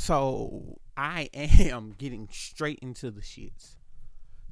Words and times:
So 0.00 0.78
I 0.96 1.28
am 1.34 1.94
getting 1.98 2.26
straight 2.32 2.78
into 2.80 3.10
the 3.10 3.20
shits. 3.20 3.76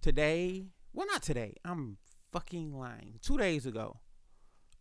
Today, 0.03 0.67
well 0.93 1.07
not 1.07 1.23
today. 1.23 1.55
I'm 1.65 1.97
fucking 2.33 2.79
lying. 2.79 3.15
2 3.23 3.39
days 3.39 3.65
ago. 3.65 3.99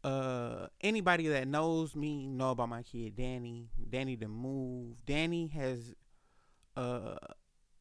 Uh 0.04 0.68
anybody 0.82 1.30
that 1.30 1.48
knows 1.48 1.96
me 1.96 2.28
know 2.28 2.52
about 2.52 2.68
my 2.68 2.84
kid 2.84 3.16
Danny. 3.16 3.70
Danny 3.90 4.18
to 4.18 4.28
move. 4.28 5.06
Danny 5.06 5.48
has 5.48 5.94
uh 6.76 7.15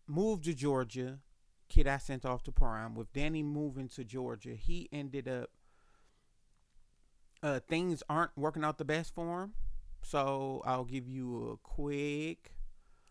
moved 0.06 0.44
to 0.44 0.54
Georgia. 0.54 1.18
Kid 1.68 1.88
I 1.88 1.98
sent 1.98 2.24
off 2.24 2.44
to 2.44 2.52
prime. 2.52 2.94
With 2.94 3.12
Danny 3.12 3.42
moving 3.42 3.88
to 3.96 4.04
Georgia, 4.04 4.54
he 4.54 4.88
ended 4.92 5.26
up 5.26 5.50
uh 7.42 7.58
things 7.66 8.04
aren't 8.08 8.38
working 8.38 8.62
out 8.62 8.78
the 8.78 8.84
best 8.84 9.12
for 9.12 9.42
him. 9.42 9.54
So 10.02 10.62
I'll 10.64 10.84
give 10.84 11.08
you 11.08 11.48
a 11.50 11.56
quick 11.56 12.52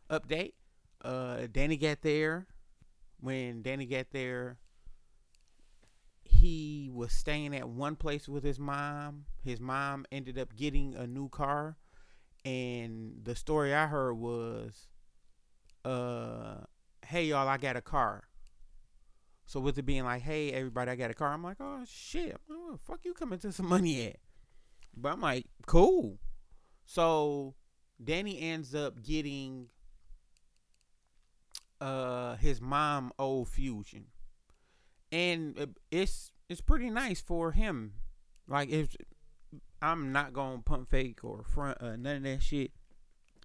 update. 0.09 0.53
Uh, 1.01 1.47
Danny 1.51 1.77
got 1.77 2.01
there. 2.01 2.47
When 3.19 3.61
Danny 3.61 3.85
got 3.85 4.07
there, 4.11 4.57
he 6.23 6.89
was 6.93 7.11
staying 7.11 7.55
at 7.55 7.67
one 7.67 7.95
place 7.95 8.27
with 8.27 8.43
his 8.43 8.59
mom. 8.59 9.25
His 9.43 9.59
mom 9.59 10.05
ended 10.11 10.37
up 10.37 10.55
getting 10.55 10.95
a 10.95 11.07
new 11.07 11.29
car, 11.29 11.77
and 12.43 13.21
the 13.23 13.35
story 13.35 13.73
I 13.73 13.87
heard 13.87 14.13
was, 14.15 14.87
uh, 15.83 16.65
"Hey 17.05 17.25
y'all, 17.25 17.47
I 17.47 17.57
got 17.57 17.77
a 17.77 17.81
car." 17.81 18.27
So 19.45 19.59
with 19.59 19.77
it 19.77 19.85
being 19.85 20.03
like, 20.03 20.23
"Hey 20.23 20.51
everybody, 20.51 20.91
I 20.91 20.95
got 20.95 21.11
a 21.11 21.13
car," 21.13 21.31
I'm 21.31 21.43
like, 21.43 21.57
"Oh 21.59 21.83
shit, 21.85 22.37
fuck 22.85 22.99
you 23.05 23.13
coming 23.13 23.39
to 23.39 23.51
some 23.51 23.67
money 23.67 24.07
at?" 24.07 24.17
But 24.95 25.13
I'm 25.13 25.21
like, 25.21 25.45
"Cool." 25.65 26.19
So 26.85 27.55
Danny 28.03 28.39
ends 28.41 28.75
up 28.75 29.01
getting 29.01 29.69
uh 31.81 32.35
his 32.35 32.61
mom 32.61 33.11
old 33.19 33.47
fusion. 33.47 34.05
And 35.11 35.75
it's 35.91 36.31
it's 36.49 36.61
pretty 36.61 36.89
nice 36.89 37.21
for 37.21 37.51
him. 37.51 37.93
Like 38.47 38.69
if 38.69 38.95
i'm 39.81 40.11
not 40.11 40.33
gonna 40.33 40.59
pump 40.59 40.89
fake 40.89 41.23
or 41.23 41.43
front 41.43 41.79
uh, 41.81 41.95
none 41.95 42.17
of 42.17 42.23
that 42.23 42.41
shit. 42.41 42.71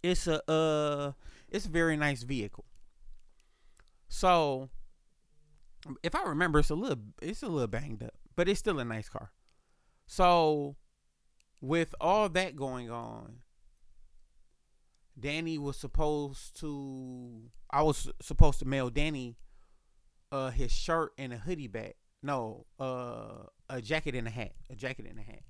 It's 0.03 0.27
a 0.27 0.49
uh 0.51 1.13
it's 1.49 1.67
a 1.67 1.71
very 1.71 1.97
nice 1.97 2.23
vehicle. 2.23 2.65
So 4.09 4.71
if 6.03 6.15
i 6.15 6.23
remember 6.23 6.59
it's 6.59 6.71
a 6.71 6.75
little 6.75 7.03
it's 7.23 7.43
a 7.43 7.49
little 7.49 7.67
banged 7.67 8.03
up 8.03 8.15
but 8.37 8.49
it's 8.49 8.61
still 8.61 8.79
a 8.79 8.85
nice 8.85 9.09
car. 9.09 9.33
So 10.07 10.77
with 11.61 11.95
all 12.01 12.29
that 12.31 12.57
going 12.57 12.91
on 12.91 13.41
Danny 15.19 15.59
was 15.59 15.77
supposed 15.77 16.59
to 16.61 17.51
I 17.73 17.83
was 17.83 18.11
supposed 18.21 18.59
to 18.61 18.65
mail 18.65 18.91
Danny 18.91 19.37
uh 20.33 20.51
his 20.51 20.73
shirt 20.73 21.13
and 21.19 21.33
a 21.33 21.37
hoodie 21.37 21.69
back. 21.69 21.97
No, 22.23 22.67
uh 22.79 23.47
a 23.69 23.81
jacket 23.81 24.15
and 24.15 24.27
a 24.27 24.31
hat. 24.31 24.53
A 24.71 24.75
jacket 24.75 25.07
and 25.09 25.19
a 25.19 25.23
hat. 25.23 25.43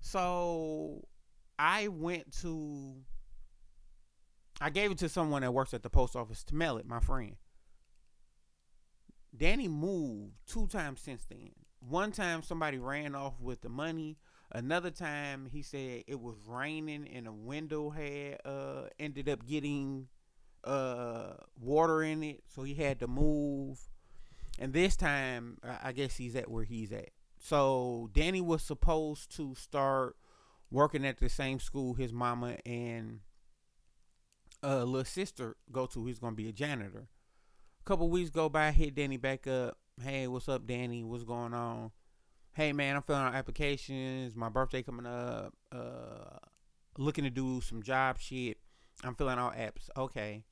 So 0.00 1.06
I 1.58 1.88
went 1.88 2.32
to 2.40 2.94
I 4.60 4.70
gave 4.70 4.92
it 4.92 4.98
to 4.98 5.08
someone 5.08 5.42
that 5.42 5.52
works 5.52 5.74
at 5.74 5.82
the 5.82 5.90
post 5.90 6.14
office 6.14 6.44
to 6.44 6.54
mail 6.54 6.78
it, 6.78 6.86
my 6.86 7.00
friend. 7.00 7.36
Danny 9.34 9.66
moved 9.66 10.34
two 10.46 10.66
times 10.66 11.00
since 11.00 11.24
then. 11.24 11.50
One 11.80 12.12
time 12.12 12.42
somebody 12.42 12.78
ran 12.78 13.14
off 13.14 13.40
with 13.40 13.62
the 13.62 13.68
money 13.68 14.18
Another 14.54 14.90
time 14.90 15.46
he 15.46 15.62
said 15.62 16.04
it 16.06 16.20
was 16.20 16.36
raining 16.46 17.08
and 17.08 17.26
a 17.26 17.32
window 17.32 17.88
had 17.88 18.38
uh 18.44 18.88
ended 18.98 19.28
up 19.28 19.46
getting 19.46 20.08
uh 20.64 21.34
water 21.60 22.02
in 22.02 22.22
it, 22.22 22.42
so 22.48 22.62
he 22.62 22.74
had 22.74 23.00
to 23.00 23.06
move. 23.06 23.80
And 24.58 24.72
this 24.72 24.96
time 24.96 25.58
I 25.82 25.92
guess 25.92 26.16
he's 26.16 26.36
at 26.36 26.50
where 26.50 26.64
he's 26.64 26.92
at. 26.92 27.10
So 27.38 28.10
Danny 28.12 28.40
was 28.40 28.62
supposed 28.62 29.34
to 29.36 29.54
start 29.54 30.16
working 30.70 31.04
at 31.04 31.18
the 31.18 31.28
same 31.28 31.58
school 31.58 31.94
his 31.94 32.12
mama 32.12 32.56
and 32.64 33.20
uh 34.62 34.84
little 34.84 35.04
sister 35.04 35.56
go 35.70 35.86
to. 35.86 36.06
He's 36.06 36.18
gonna 36.18 36.36
be 36.36 36.48
a 36.48 36.52
janitor. 36.52 37.08
A 37.80 37.84
couple 37.84 38.08
weeks 38.08 38.30
go 38.30 38.48
by, 38.48 38.70
hit 38.70 38.94
Danny 38.94 39.16
back 39.16 39.46
up. 39.46 39.78
Hey, 40.00 40.28
what's 40.28 40.48
up, 40.48 40.66
Danny? 40.66 41.02
What's 41.02 41.24
going 41.24 41.52
on? 41.52 41.90
hey 42.54 42.72
man, 42.72 42.96
I'm 42.96 43.02
filling 43.02 43.22
out 43.22 43.34
applications. 43.34 44.36
My 44.36 44.48
birthday 44.48 44.82
coming 44.82 45.06
up. 45.06 45.54
Uh, 45.70 46.38
looking 46.98 47.24
to 47.24 47.30
do 47.30 47.60
some 47.60 47.82
job 47.82 48.18
shit. 48.18 48.58
I'm 49.02 49.14
filling 49.14 49.38
out 49.38 49.56
apps. 49.56 49.88
Okay. 49.96 50.44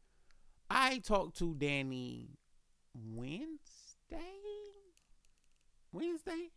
I 0.71 0.99
talked 0.99 1.39
to 1.39 1.55
Danny 1.55 2.39
Wednesday. 2.95 3.59
Wednesday. 5.93 6.51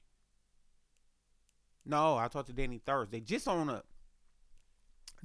No, 1.86 2.16
I 2.18 2.28
talked 2.28 2.48
to 2.48 2.54
Danny 2.54 2.80
Thursday. 2.86 3.20
Just 3.20 3.48
on 3.48 3.70
a, 3.70 3.84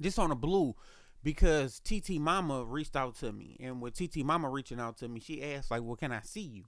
just 0.01 0.17
on 0.17 0.31
a 0.31 0.35
blue, 0.35 0.75
because 1.23 1.79
TT 1.79 2.19
Mama 2.19 2.65
reached 2.65 2.95
out 2.95 3.15
to 3.17 3.31
me, 3.31 3.55
and 3.59 3.81
with 3.81 3.93
TT 3.93 4.25
Mama 4.25 4.49
reaching 4.49 4.79
out 4.79 4.97
to 4.97 5.07
me, 5.07 5.19
she 5.19 5.43
asked 5.43 5.71
like, 5.71 5.83
"Well, 5.83 5.95
can 5.95 6.11
I 6.11 6.21
see 6.21 6.41
you?" 6.41 6.65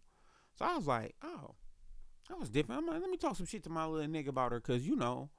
So 0.55 0.65
I 0.65 0.75
was 0.75 0.87
like, 0.87 1.15
"Oh." 1.23 1.55
That 2.29 2.39
was 2.39 2.49
different. 2.49 2.79
I'm 2.79 2.87
like, 2.87 3.01
let 3.01 3.09
me 3.09 3.17
talk 3.17 3.35
some 3.35 3.45
shit 3.45 3.61
to 3.63 3.69
my 3.69 3.85
little 3.85 4.09
nigga 4.09 4.29
about 4.29 4.53
her, 4.53 4.61
cause 4.61 4.83
you 4.83 4.95
know, 4.95 5.29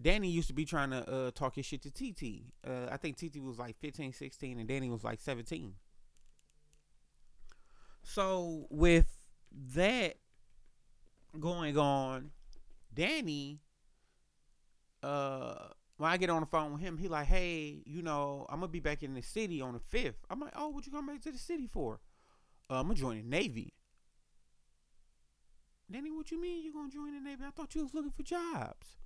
Danny 0.00 0.28
used 0.28 0.46
to 0.46 0.54
be 0.54 0.64
trying 0.64 0.90
to 0.90 1.10
uh, 1.10 1.30
talk 1.32 1.56
his 1.56 1.66
shit 1.66 1.82
to 1.82 1.90
TT. 1.90 2.44
Uh, 2.64 2.88
I 2.88 2.98
think 2.98 3.16
TT 3.16 3.42
was 3.42 3.58
like 3.58 3.76
15, 3.80 4.12
16, 4.12 4.58
and 4.60 4.68
Danny 4.68 4.90
was 4.90 5.02
like 5.02 5.20
17. 5.20 5.74
So 8.04 8.66
with 8.70 9.08
that 9.74 10.16
going 11.40 11.76
on, 11.78 12.30
Danny, 12.92 13.60
uh, 15.02 15.68
when 15.96 16.10
I 16.10 16.16
get 16.16 16.30
on 16.30 16.40
the 16.40 16.46
phone 16.46 16.72
with 16.72 16.82
him, 16.82 16.98
he 16.98 17.08
like, 17.08 17.26
hey, 17.26 17.82
you 17.86 18.02
know, 18.02 18.46
I'm 18.48 18.60
gonna 18.60 18.68
be 18.68 18.80
back 18.80 19.02
in 19.02 19.14
the 19.14 19.22
city 19.22 19.60
on 19.60 19.72
the 19.72 19.80
fifth. 19.80 20.24
I'm 20.30 20.38
like, 20.38 20.52
oh, 20.54 20.68
what 20.68 20.86
you 20.86 20.92
come 20.92 21.06
back 21.06 21.22
to 21.22 21.32
the 21.32 21.38
city 21.38 21.66
for? 21.66 22.00
Uh, 22.70 22.80
I'm 22.80 22.88
gonna 22.88 22.94
join 22.94 23.16
the 23.16 23.22
Navy. 23.22 23.72
Danny, 25.90 26.10
what 26.10 26.30
you 26.30 26.40
mean 26.40 26.62
you 26.62 26.72
gonna 26.72 26.90
join 26.90 27.14
the 27.14 27.20
Navy? 27.20 27.42
I 27.46 27.50
thought 27.50 27.74
you 27.74 27.82
was 27.82 27.94
looking 27.94 28.10
for 28.10 28.22
jobs. 28.22 28.98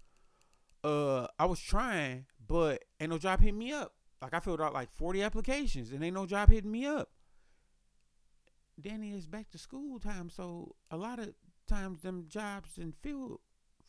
Uh, 0.82 1.26
I 1.38 1.44
was 1.44 1.60
trying, 1.60 2.26
but 2.44 2.84
ain't 3.00 3.10
no 3.10 3.18
job 3.18 3.40
hitting 3.40 3.58
me 3.58 3.72
up. 3.72 3.92
Like 4.20 4.34
I 4.34 4.40
filled 4.40 4.60
out 4.60 4.74
like 4.74 4.90
40 4.92 5.22
applications 5.22 5.90
and 5.92 6.02
ain't 6.02 6.14
no 6.14 6.26
job 6.26 6.50
hitting 6.50 6.70
me 6.70 6.86
up. 6.86 7.10
Danny 8.80 9.12
is 9.12 9.26
back 9.26 9.50
to 9.50 9.58
school 9.58 9.98
time, 9.98 10.30
so 10.30 10.74
a 10.90 10.96
lot 10.96 11.18
of 11.18 11.34
times 11.66 12.02
them 12.02 12.26
jobs 12.28 12.74
didn't 12.74 12.96
fill 13.00 13.40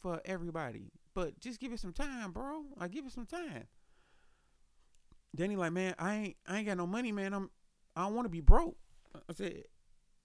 for 0.01 0.21
everybody. 0.25 0.91
But 1.13 1.39
just 1.39 1.59
give 1.59 1.73
it 1.73 1.79
some 1.79 1.93
time, 1.93 2.31
bro. 2.31 2.63
I 2.77 2.87
give 2.87 3.05
it 3.05 3.11
some 3.11 3.25
time. 3.25 3.67
Danny 5.35 5.55
like, 5.55 5.71
man, 5.71 5.95
I 5.99 6.15
ain't 6.15 6.37
I 6.47 6.57
ain't 6.57 6.67
got 6.67 6.77
no 6.77 6.87
money, 6.87 7.11
man. 7.11 7.33
I'm 7.33 7.49
I 7.95 8.03
don't 8.03 8.15
want 8.15 8.25
to 8.25 8.29
be 8.29 8.41
broke. 8.41 8.77
I 9.15 9.33
said, 9.33 9.63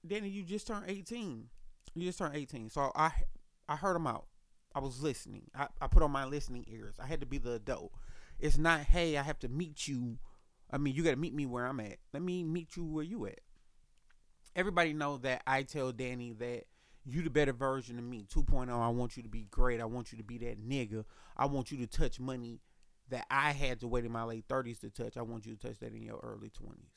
Danny, 0.07 0.29
you 0.29 0.43
just 0.43 0.67
turned 0.67 0.85
18. 0.89 1.49
You 1.95 2.07
just 2.07 2.19
turned 2.19 2.37
18. 2.37 2.71
So 2.71 2.93
I 2.95 3.13
I 3.69 3.77
heard 3.77 3.97
him 3.97 4.07
out. 4.07 4.27
I 4.75 4.81
was 4.81 5.03
listening. 5.03 5.45
I, 5.55 5.69
I 5.81 5.87
put 5.87 6.03
on 6.03 6.11
my 6.11 6.25
listening 6.25 6.65
ears. 6.69 6.97
I 7.01 7.07
had 7.07 7.21
to 7.21 7.27
be 7.27 7.39
the 7.39 7.53
adult. 7.53 7.93
It's 8.41 8.59
not, 8.59 8.81
hey, 8.81 9.17
I 9.17 9.23
have 9.23 9.39
to 9.41 9.49
meet 9.49 9.87
you. 9.87 10.19
I 10.71 10.79
mean, 10.79 10.95
you 10.95 11.05
got 11.05 11.11
to 11.11 11.17
meet 11.17 11.33
me 11.33 11.47
where 11.47 11.65
I'm 11.65 11.79
at. 11.79 11.99
Let 12.13 12.23
me 12.23 12.43
meet 12.43 12.77
you 12.77 12.85
where 12.85 13.05
you 13.05 13.27
at. 13.27 13.39
Everybody 14.57 14.93
know 14.93 15.19
that 15.19 15.43
I 15.47 15.63
tell 15.63 15.93
Danny 15.93 16.33
that 16.35 16.65
you 17.05 17.23
the 17.23 17.31
better 17.31 17.53
version 17.53 17.99
of 17.99 18.05
me. 18.05 18.27
2.0, 18.33 18.71
I 18.71 18.89
want 18.89 19.17
you 19.17 19.23
to 19.23 19.29
be 19.29 19.47
great. 19.51 19.81
I 19.81 19.85
want 19.85 20.13
you 20.13 20.19
to 20.19 20.25
be 20.25 20.39
that 20.39 20.67
nigga. 20.67 21.05
I 21.37 21.47
want 21.47 21.71
you 21.71 21.79
to 21.79 21.87
touch 21.87 22.21
money 22.21 22.61
that 23.11 23.27
I 23.31 23.51
had 23.53 23.81
to 23.81 23.89
wait 23.89 24.05
in 24.05 24.13
my 24.13 24.25
late 24.25 24.49
30s 24.49 24.81
to 24.81 24.91
touch. 24.91 25.17
I 25.17 25.23
want 25.23 25.45
you 25.45 25.55
to 25.55 25.69
touch 25.69 25.79
that 25.81 25.93
in 25.93 26.03
your 26.03 26.19
early 26.23 26.49
20s. 26.49 26.93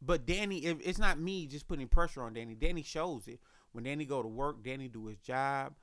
But 0.00 0.26
Danny, 0.26 0.64
if 0.64 0.78
it's 0.82 0.98
not 0.98 1.18
me 1.18 1.46
just 1.46 1.66
putting 1.66 1.88
pressure 1.88 2.22
on 2.22 2.34
Danny. 2.34 2.54
Danny 2.54 2.82
shows 2.82 3.26
it. 3.26 3.40
When 3.72 3.84
Danny 3.84 4.04
go 4.04 4.22
to 4.22 4.28
work, 4.28 4.62
Danny 4.62 4.88
do 4.88 5.06
his 5.06 5.18
job. 5.18 5.74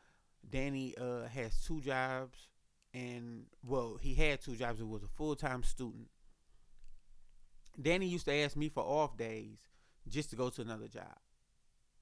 Danny 0.50 0.96
uh, 0.98 1.28
has 1.28 1.64
two 1.64 1.82
jobs, 1.82 2.50
and 2.94 3.46
well, 3.66 3.98
he 4.02 4.16
had 4.16 4.42
two 4.42 4.56
jobs. 4.56 4.80
He 4.80 4.84
was 4.84 5.04
a 5.04 5.08
full 5.08 5.36
time 5.36 5.64
student. 5.64 6.08
Danny 7.80 8.08
used 8.08 8.26
to 8.26 8.34
ask 8.34 8.56
me 8.56 8.70
for 8.70 8.84
off 8.84 9.18
days 9.18 9.58
just 10.08 10.30
to 10.32 10.36
go 10.36 10.50
to 10.50 10.62
another 10.62 10.88
job. 10.88 11.18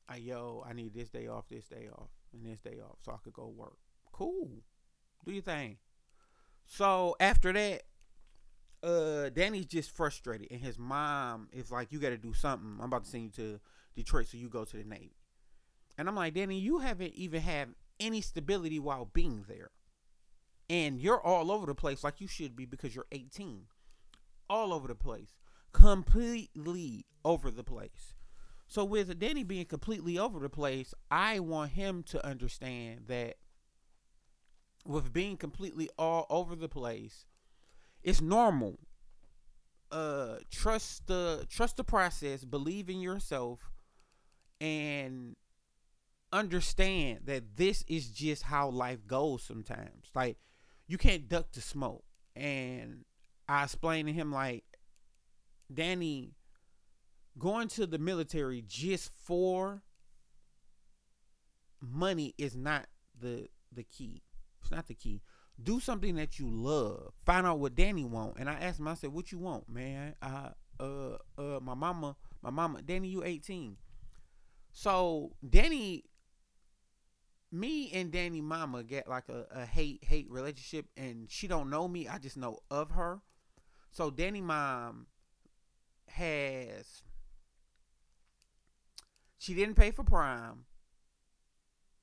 I 0.07 0.17
yo, 0.17 0.63
I 0.67 0.73
need 0.73 0.93
this 0.93 1.09
day 1.09 1.27
off, 1.27 1.47
this 1.49 1.67
day 1.67 1.87
off, 1.93 2.09
and 2.33 2.45
this 2.45 2.59
day 2.59 2.79
off, 2.83 2.97
so 3.03 3.11
I 3.11 3.17
could 3.23 3.33
go 3.33 3.47
work. 3.47 3.77
Cool, 4.11 4.49
do 5.25 5.31
your 5.31 5.43
thing. 5.43 5.77
So 6.65 7.15
after 7.19 7.53
that, 7.53 7.83
uh 8.83 9.29
Danny's 9.29 9.65
just 9.65 9.95
frustrated 9.95 10.47
and 10.51 10.61
his 10.61 10.77
mom 10.77 11.49
is 11.51 11.71
like, 11.71 11.91
You 11.91 11.99
gotta 11.99 12.17
do 12.17 12.33
something. 12.33 12.77
I'm 12.79 12.85
about 12.85 13.03
to 13.05 13.09
send 13.09 13.23
you 13.23 13.29
to 13.31 13.59
Detroit 13.95 14.27
so 14.27 14.37
you 14.37 14.49
go 14.49 14.65
to 14.65 14.77
the 14.77 14.83
Navy. 14.83 15.15
And 15.97 16.07
I'm 16.07 16.15
like, 16.15 16.33
Danny, 16.33 16.59
you 16.59 16.79
haven't 16.79 17.13
even 17.15 17.41
had 17.41 17.69
any 17.99 18.21
stability 18.21 18.79
while 18.79 19.05
being 19.05 19.45
there. 19.47 19.71
And 20.69 20.99
you're 20.99 21.19
all 21.21 21.51
over 21.51 21.65
the 21.65 21.75
place 21.75 22.03
like 22.03 22.21
you 22.21 22.27
should 22.27 22.55
be 22.55 22.65
because 22.65 22.95
you're 22.95 23.07
18. 23.11 23.67
all 24.49 24.73
over 24.73 24.87
the 24.87 24.95
place. 24.95 25.38
Completely 25.71 27.05
over 27.23 27.51
the 27.51 27.63
place. 27.63 28.13
So 28.67 28.85
with 28.85 29.17
Danny 29.19 29.43
being 29.43 29.65
completely 29.65 30.17
over 30.17 30.39
the 30.39 30.49
place, 30.49 30.93
I 31.09 31.39
want 31.39 31.71
him 31.71 32.03
to 32.03 32.25
understand 32.25 33.05
that 33.07 33.37
with 34.85 35.11
being 35.11 35.37
completely 35.37 35.89
all 35.97 36.25
over 36.29 36.55
the 36.55 36.69
place, 36.69 37.25
it's 38.03 38.21
normal. 38.21 38.79
Uh 39.91 40.35
trust 40.51 41.07
the 41.07 41.47
trust 41.49 41.77
the 41.77 41.83
process, 41.83 42.45
believe 42.45 42.89
in 42.89 42.99
yourself 43.01 43.71
and 44.61 45.35
understand 46.31 47.21
that 47.25 47.55
this 47.57 47.83
is 47.87 48.09
just 48.09 48.43
how 48.43 48.69
life 48.69 49.07
goes 49.07 49.41
sometimes. 49.43 50.11
Like 50.13 50.37
you 50.87 50.97
can't 50.97 51.27
duck 51.27 51.51
the 51.53 51.61
smoke. 51.61 52.03
And 52.35 53.05
I 53.47 53.63
explained 53.63 54.07
to 54.07 54.13
him 54.13 54.31
like 54.31 54.63
Danny 55.73 56.33
going 57.37 57.67
to 57.69 57.85
the 57.85 57.97
military 57.97 58.63
just 58.67 59.11
for 59.23 59.83
money 61.81 62.33
is 62.37 62.55
not 62.55 62.87
the 63.19 63.47
the 63.71 63.83
key. 63.83 64.23
It's 64.61 64.71
not 64.71 64.87
the 64.87 64.95
key. 64.95 65.21
Do 65.61 65.79
something 65.79 66.15
that 66.15 66.39
you 66.39 66.49
love. 66.49 67.13
Find 67.25 67.45
out 67.45 67.59
what 67.59 67.75
Danny 67.75 68.05
want. 68.05 68.37
And 68.39 68.49
I 68.49 68.53
asked 68.53 68.79
him, 68.79 68.87
I 68.87 68.93
said, 68.93 69.13
"What 69.13 69.31
you 69.31 69.39
want, 69.39 69.69
man?" 69.69 70.15
I 70.21 70.51
uh 70.79 71.17
uh 71.37 71.59
my 71.61 71.73
mama, 71.73 72.15
my 72.41 72.49
mama, 72.49 72.81
Danny, 72.81 73.09
you 73.09 73.23
18. 73.23 73.77
So 74.71 75.35
Danny, 75.47 76.05
me 77.51 77.91
and 77.91 78.11
Danny 78.11 78.41
mama 78.41 78.83
get 78.83 79.07
like 79.07 79.29
a, 79.29 79.45
a 79.51 79.65
hate 79.65 80.03
hate 80.03 80.29
relationship, 80.29 80.87
and 80.97 81.29
she 81.29 81.47
don't 81.47 81.69
know 81.69 81.87
me. 81.87 82.07
I 82.07 82.17
just 82.17 82.37
know 82.37 82.59
of 82.71 82.91
her. 82.91 83.21
So 83.91 84.11
Danny 84.11 84.41
mom 84.41 85.07
has 86.19 87.03
she 89.39 89.53
didn't 89.53 89.75
pay 89.75 89.91
for 89.91 90.03
Prime. 90.03 90.65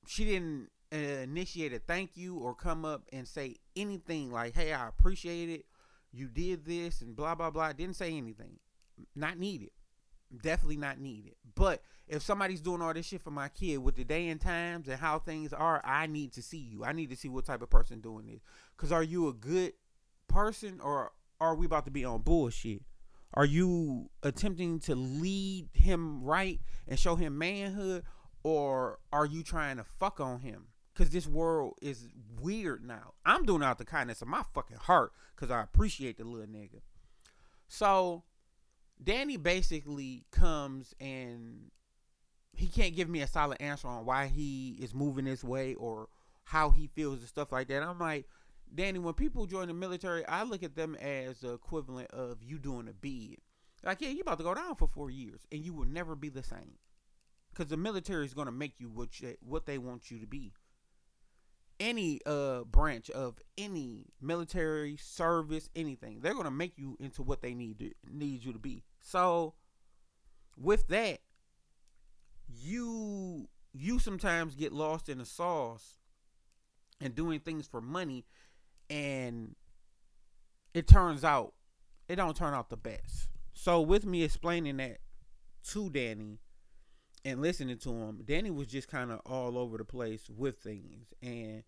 She 0.07 0.25
didn't 0.25 0.69
uh, 0.91 0.97
initiate 0.97 1.71
a 1.71 1.79
thank 1.79 2.17
you 2.17 2.37
or 2.37 2.55
come 2.55 2.83
up 2.83 3.03
and 3.13 3.27
say 3.27 3.57
anything 3.75 4.31
like, 4.31 4.55
"Hey, 4.55 4.73
I 4.73 4.87
appreciate 4.87 5.49
it. 5.49 5.65
You 6.11 6.27
did 6.27 6.65
this 6.65 7.01
and 7.01 7.15
blah 7.15 7.35
blah 7.35 7.51
blah." 7.51 7.71
Didn't 7.73 7.95
say 7.95 8.17
anything. 8.17 8.57
Not 9.15 9.37
needed. 9.37 9.69
Definitely 10.41 10.77
not 10.77 10.99
needed. 10.99 11.35
But 11.55 11.83
if 12.07 12.23
somebody's 12.23 12.59
doing 12.59 12.81
all 12.81 12.93
this 12.93 13.05
shit 13.05 13.21
for 13.21 13.31
my 13.31 13.49
kid 13.49 13.77
with 13.77 13.95
the 13.95 14.03
day 14.03 14.29
and 14.29 14.41
times 14.41 14.87
and 14.87 14.99
how 14.99 15.19
things 15.19 15.53
are, 15.53 15.81
I 15.85 16.07
need 16.07 16.33
to 16.33 16.41
see 16.41 16.57
you. 16.57 16.83
I 16.83 16.91
need 16.91 17.11
to 17.11 17.15
see 17.15 17.29
what 17.29 17.45
type 17.45 17.61
of 17.61 17.69
person 17.69 18.01
doing 18.01 18.25
this. 18.25 18.41
Cause 18.77 18.91
are 18.91 19.03
you 19.03 19.27
a 19.27 19.33
good 19.33 19.73
person 20.27 20.79
or 20.81 21.11
are 21.39 21.55
we 21.55 21.65
about 21.65 21.85
to 21.85 21.91
be 21.91 22.03
on 22.03 22.21
bullshit? 22.23 22.81
Are 23.33 23.45
you 23.45 24.09
attempting 24.23 24.79
to 24.81 24.95
lead 24.95 25.69
him 25.73 26.23
right 26.23 26.59
and 26.87 26.97
show 26.97 27.15
him 27.15 27.37
manhood, 27.37 28.03
or 28.43 28.99
are 29.11 29.25
you 29.25 29.43
trying 29.43 29.77
to 29.77 29.83
fuck 29.83 30.19
on 30.19 30.39
him? 30.39 30.67
Cause 30.95 31.09
this 31.11 31.27
world 31.27 31.75
is 31.79 32.07
weird 32.41 32.83
now. 32.83 33.13
I'm 33.23 33.45
doing 33.45 33.61
out 33.61 33.77
the 33.77 33.85
kindness 33.85 34.23
of 34.23 34.27
my 34.27 34.41
fucking 34.55 34.77
heart, 34.77 35.11
cause 35.35 35.51
I 35.51 35.61
appreciate 35.61 36.17
the 36.17 36.23
little 36.23 36.47
nigga. 36.47 36.81
So, 37.67 38.23
Danny 39.03 39.37
basically 39.37 40.23
comes 40.31 40.95
and 40.99 41.69
he 42.55 42.67
can't 42.67 42.95
give 42.95 43.07
me 43.07 43.21
a 43.21 43.27
solid 43.27 43.61
answer 43.61 43.87
on 43.87 44.05
why 44.05 44.25
he 44.25 44.77
is 44.81 44.95
moving 44.95 45.25
this 45.25 45.43
way 45.43 45.75
or 45.75 46.07
how 46.45 46.71
he 46.71 46.87
feels 46.87 47.19
and 47.19 47.27
stuff 47.27 47.51
like 47.51 47.67
that. 47.67 47.83
I'm 47.83 47.99
like, 47.99 48.25
Danny, 48.73 48.99
when 48.99 49.13
people 49.13 49.45
join 49.45 49.67
the 49.67 49.73
military, 49.73 50.25
I 50.25 50.43
look 50.43 50.63
at 50.63 50.75
them 50.75 50.95
as 50.95 51.39
the 51.39 51.53
equivalent 51.53 52.11
of 52.11 52.43
you 52.43 52.59
doing 52.59 52.87
a 52.87 52.93
bid. 52.93 53.37
Like, 53.83 54.01
yeah, 54.01 54.09
you 54.09 54.21
about 54.21 54.37
to 54.39 54.43
go 54.43 54.53
down 54.53 54.75
for 54.75 54.87
four 54.87 55.09
years, 55.09 55.41
and 55.51 55.63
you 55.63 55.73
will 55.73 55.85
never 55.85 56.15
be 56.15 56.29
the 56.29 56.43
same, 56.43 56.77
because 57.51 57.69
the 57.69 57.77
military 57.77 58.25
is 58.25 58.33
going 58.33 58.47
to 58.47 58.51
make 58.51 58.73
you 58.79 58.89
what 58.89 59.19
you, 59.21 59.35
what 59.39 59.65
they 59.65 59.77
want 59.77 60.11
you 60.11 60.19
to 60.19 60.27
be. 60.27 60.53
Any 61.79 62.19
uh 62.25 62.63
branch 62.63 63.11
of 63.11 63.39
any 63.55 64.07
military 64.19 64.97
service, 64.97 65.69
anything, 65.75 66.21
they're 66.21 66.33
going 66.33 66.45
to 66.45 66.51
make 66.51 66.73
you 66.75 66.97
into 66.99 67.21
what 67.21 67.43
they 67.43 67.53
need 67.53 67.77
to 67.79 67.91
need 68.11 68.43
you 68.43 68.51
to 68.51 68.57
be. 68.59 68.83
So, 68.99 69.53
with 70.57 70.87
that, 70.87 71.19
you 72.47 73.47
you 73.73 73.99
sometimes 73.99 74.55
get 74.55 74.73
lost 74.73 75.07
in 75.07 75.19
the 75.19 75.25
sauce 75.25 75.99
and 76.99 77.13
doing 77.13 77.39
things 77.39 77.67
for 77.67 77.79
money 77.79 78.25
and 78.89 79.55
it 80.73 80.87
turns 80.87 81.23
out 81.23 81.53
it 82.07 82.15
don't 82.15 82.35
turn 82.35 82.53
out 82.53 82.69
the 82.69 82.77
best. 82.77 83.29
So 83.53 83.81
with 83.81 84.05
me 84.05 84.23
explaining 84.23 84.77
that 84.77 84.99
to 85.69 85.89
Danny 85.89 86.39
and 87.25 87.41
listening 87.41 87.77
to 87.79 87.89
him, 87.89 88.21
Danny 88.23 88.51
was 88.51 88.67
just 88.67 88.87
kind 88.87 89.11
of 89.11 89.19
all 89.25 89.57
over 89.57 89.77
the 89.77 89.83
place 89.83 90.29
with 90.29 90.59
things 90.59 91.13
and 91.21 91.63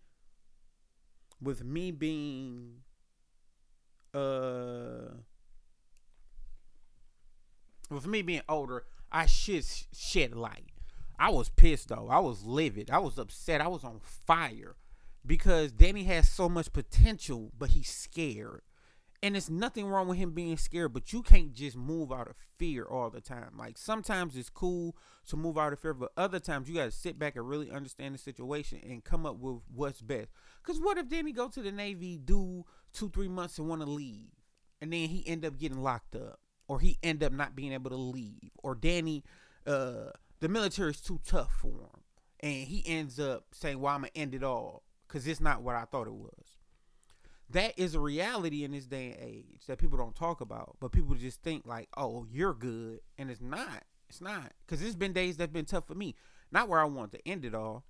with 1.42 1.64
me 1.64 1.90
being 1.90 2.76
uh 4.14 5.14
with 7.90 8.06
me 8.06 8.22
being 8.22 8.42
older, 8.48 8.84
I 9.10 9.26
should 9.26 9.64
shed 9.92 10.34
light. 10.34 10.72
I 11.18 11.30
was 11.30 11.48
pissed 11.50 11.88
though. 11.88 12.08
I 12.10 12.20
was 12.20 12.44
livid. 12.44 12.90
I 12.90 12.98
was 12.98 13.18
upset. 13.18 13.60
I 13.60 13.68
was 13.68 13.84
on 13.84 14.00
fire 14.00 14.76
because 15.24 15.72
Danny 15.72 16.04
has 16.04 16.28
so 16.28 16.48
much 16.48 16.72
potential, 16.72 17.52
but 17.56 17.70
he's 17.70 17.90
scared. 17.90 18.62
And 19.22 19.36
it's 19.36 19.50
nothing 19.50 19.86
wrong 19.86 20.08
with 20.08 20.16
him 20.16 20.30
being 20.30 20.56
scared, 20.56 20.94
but 20.94 21.12
you 21.12 21.22
can't 21.22 21.52
just 21.52 21.76
move 21.76 22.10
out 22.10 22.28
of 22.28 22.36
fear 22.58 22.84
all 22.84 23.10
the 23.10 23.20
time. 23.20 23.50
Like 23.58 23.76
sometimes 23.76 24.34
it's 24.34 24.48
cool 24.48 24.96
to 25.28 25.36
move 25.36 25.58
out 25.58 25.74
of 25.74 25.80
fear, 25.80 25.92
but 25.92 26.12
other 26.16 26.40
times 26.40 26.68
you 26.68 26.74
got 26.74 26.86
to 26.86 26.90
sit 26.90 27.18
back 27.18 27.36
and 27.36 27.46
really 27.46 27.70
understand 27.70 28.14
the 28.14 28.18
situation 28.18 28.80
and 28.82 29.04
come 29.04 29.26
up 29.26 29.36
with 29.36 29.58
what's 29.74 30.00
best. 30.00 30.30
Cause 30.62 30.80
what 30.80 30.96
if 30.96 31.08
Danny 31.08 31.32
go 31.32 31.48
to 31.48 31.60
the 31.60 31.70
Navy, 31.70 32.16
do 32.16 32.64
two 32.94 33.10
three 33.10 33.28
months 33.28 33.58
and 33.58 33.68
want 33.68 33.82
to 33.82 33.90
leave, 33.90 34.30
and 34.80 34.90
then 34.90 35.08
he 35.10 35.22
end 35.26 35.44
up 35.44 35.58
getting 35.58 35.82
locked 35.82 36.16
up, 36.16 36.40
or 36.66 36.80
he 36.80 36.98
end 37.02 37.22
up 37.22 37.32
not 37.32 37.54
being 37.54 37.74
able 37.74 37.90
to 37.90 37.96
leave, 37.96 38.50
or 38.62 38.74
Danny, 38.74 39.22
uh, 39.66 40.10
the 40.40 40.48
military 40.48 40.92
is 40.92 41.00
too 41.00 41.20
tough 41.26 41.52
for 41.60 41.68
him, 41.68 42.00
and 42.40 42.68
he 42.68 42.82
ends 42.86 43.20
up 43.20 43.44
saying, 43.52 43.78
"Well, 43.80 43.94
I'm 43.94 44.00
gonna 44.00 44.12
end 44.14 44.34
it 44.34 44.42
all." 44.42 44.82
Because 45.10 45.26
it's 45.26 45.40
not 45.40 45.62
what 45.62 45.74
I 45.74 45.84
thought 45.84 46.06
it 46.06 46.12
was. 46.12 46.56
That 47.50 47.76
is 47.76 47.94
a 47.94 48.00
reality 48.00 48.62
in 48.62 48.70
this 48.70 48.86
day 48.86 49.06
and 49.06 49.16
age 49.20 49.66
that 49.66 49.78
people 49.78 49.98
don't 49.98 50.14
talk 50.14 50.40
about, 50.40 50.76
but 50.78 50.92
people 50.92 51.16
just 51.16 51.42
think 51.42 51.66
like, 51.66 51.88
"Oh, 51.96 52.26
you're 52.30 52.54
good," 52.54 53.00
and 53.18 53.30
it's 53.30 53.40
not. 53.40 53.84
It's 54.08 54.20
not 54.20 54.52
because 54.64 54.82
it's 54.82 54.94
been 54.94 55.12
days 55.12 55.36
that's 55.36 55.52
been 55.52 55.64
tough 55.64 55.86
for 55.86 55.94
me. 55.94 56.14
Not 56.52 56.68
where 56.68 56.80
I 56.80 56.84
want 56.84 57.12
to 57.12 57.28
end 57.28 57.44
it 57.44 57.54
all, 57.54 57.84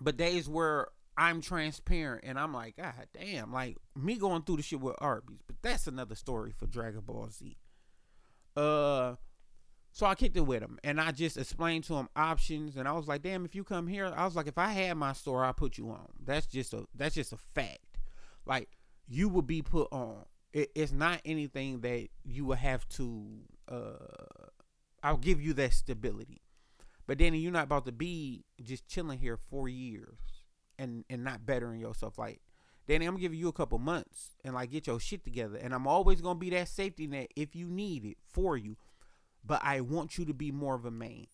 but 0.00 0.16
days 0.16 0.48
where 0.48 0.88
I'm 1.16 1.40
transparent 1.40 2.24
and 2.24 2.38
I'm 2.38 2.52
like, 2.52 2.76
God 2.76 3.08
damn, 3.12 3.52
like 3.52 3.76
me 3.96 4.16
going 4.16 4.42
through 4.42 4.58
the 4.58 4.62
shit 4.62 4.80
with 4.80 4.96
Arby's. 5.00 5.42
But 5.46 5.56
that's 5.62 5.86
another 5.86 6.14
story 6.14 6.52
for 6.52 6.66
Dragon 6.66 7.00
Ball 7.00 7.28
Z. 7.30 7.56
Uh, 8.56 9.16
so 9.98 10.06
I 10.06 10.14
kicked 10.14 10.36
it 10.36 10.46
with 10.46 10.62
him 10.62 10.78
and 10.84 11.00
I 11.00 11.10
just 11.10 11.36
explained 11.36 11.82
to 11.84 11.94
him 11.94 12.08
options 12.14 12.76
and 12.76 12.86
I 12.86 12.92
was 12.92 13.08
like, 13.08 13.20
damn, 13.20 13.44
if 13.44 13.56
you 13.56 13.64
come 13.64 13.88
here, 13.88 14.12
I 14.14 14.26
was 14.26 14.36
like, 14.36 14.46
if 14.46 14.56
I 14.56 14.68
had 14.68 14.96
my 14.96 15.12
store, 15.12 15.44
I'll 15.44 15.52
put 15.52 15.76
you 15.76 15.90
on. 15.90 16.06
That's 16.24 16.46
just 16.46 16.72
a 16.72 16.86
that's 16.94 17.16
just 17.16 17.32
a 17.32 17.36
fact. 17.36 17.98
Like 18.46 18.68
you 19.08 19.28
will 19.28 19.42
be 19.42 19.60
put 19.60 19.88
on. 19.90 20.24
It, 20.52 20.70
it's 20.76 20.92
not 20.92 21.20
anything 21.24 21.80
that 21.80 22.10
you 22.24 22.44
will 22.44 22.54
have 22.54 22.88
to 22.90 23.26
uh 23.68 23.94
I'll 25.02 25.16
give 25.16 25.42
you 25.42 25.52
that 25.54 25.72
stability. 25.72 26.42
But 27.08 27.18
Danny, 27.18 27.38
you're 27.38 27.50
not 27.50 27.64
about 27.64 27.84
to 27.86 27.92
be 27.92 28.44
just 28.62 28.86
chilling 28.86 29.18
here 29.18 29.36
four 29.50 29.68
years 29.68 30.44
and 30.78 31.04
and 31.10 31.24
not 31.24 31.44
bettering 31.44 31.80
yourself. 31.80 32.18
Like, 32.18 32.40
Danny, 32.86 33.04
I'm 33.04 33.14
gonna 33.14 33.22
give 33.22 33.34
you 33.34 33.48
a 33.48 33.52
couple 33.52 33.80
months 33.80 34.36
and 34.44 34.54
like 34.54 34.70
get 34.70 34.86
your 34.86 35.00
shit 35.00 35.24
together. 35.24 35.58
And 35.60 35.74
I'm 35.74 35.88
always 35.88 36.20
gonna 36.20 36.38
be 36.38 36.50
that 36.50 36.68
safety 36.68 37.08
net 37.08 37.32
if 37.34 37.56
you 37.56 37.66
need 37.66 38.04
it 38.04 38.18
for 38.32 38.56
you 38.56 38.76
but 39.48 39.60
I 39.64 39.80
want 39.80 40.18
you 40.18 40.26
to 40.26 40.34
be 40.34 40.52
more 40.52 40.74
of 40.74 40.84
a 40.84 40.90
man. 40.90 41.26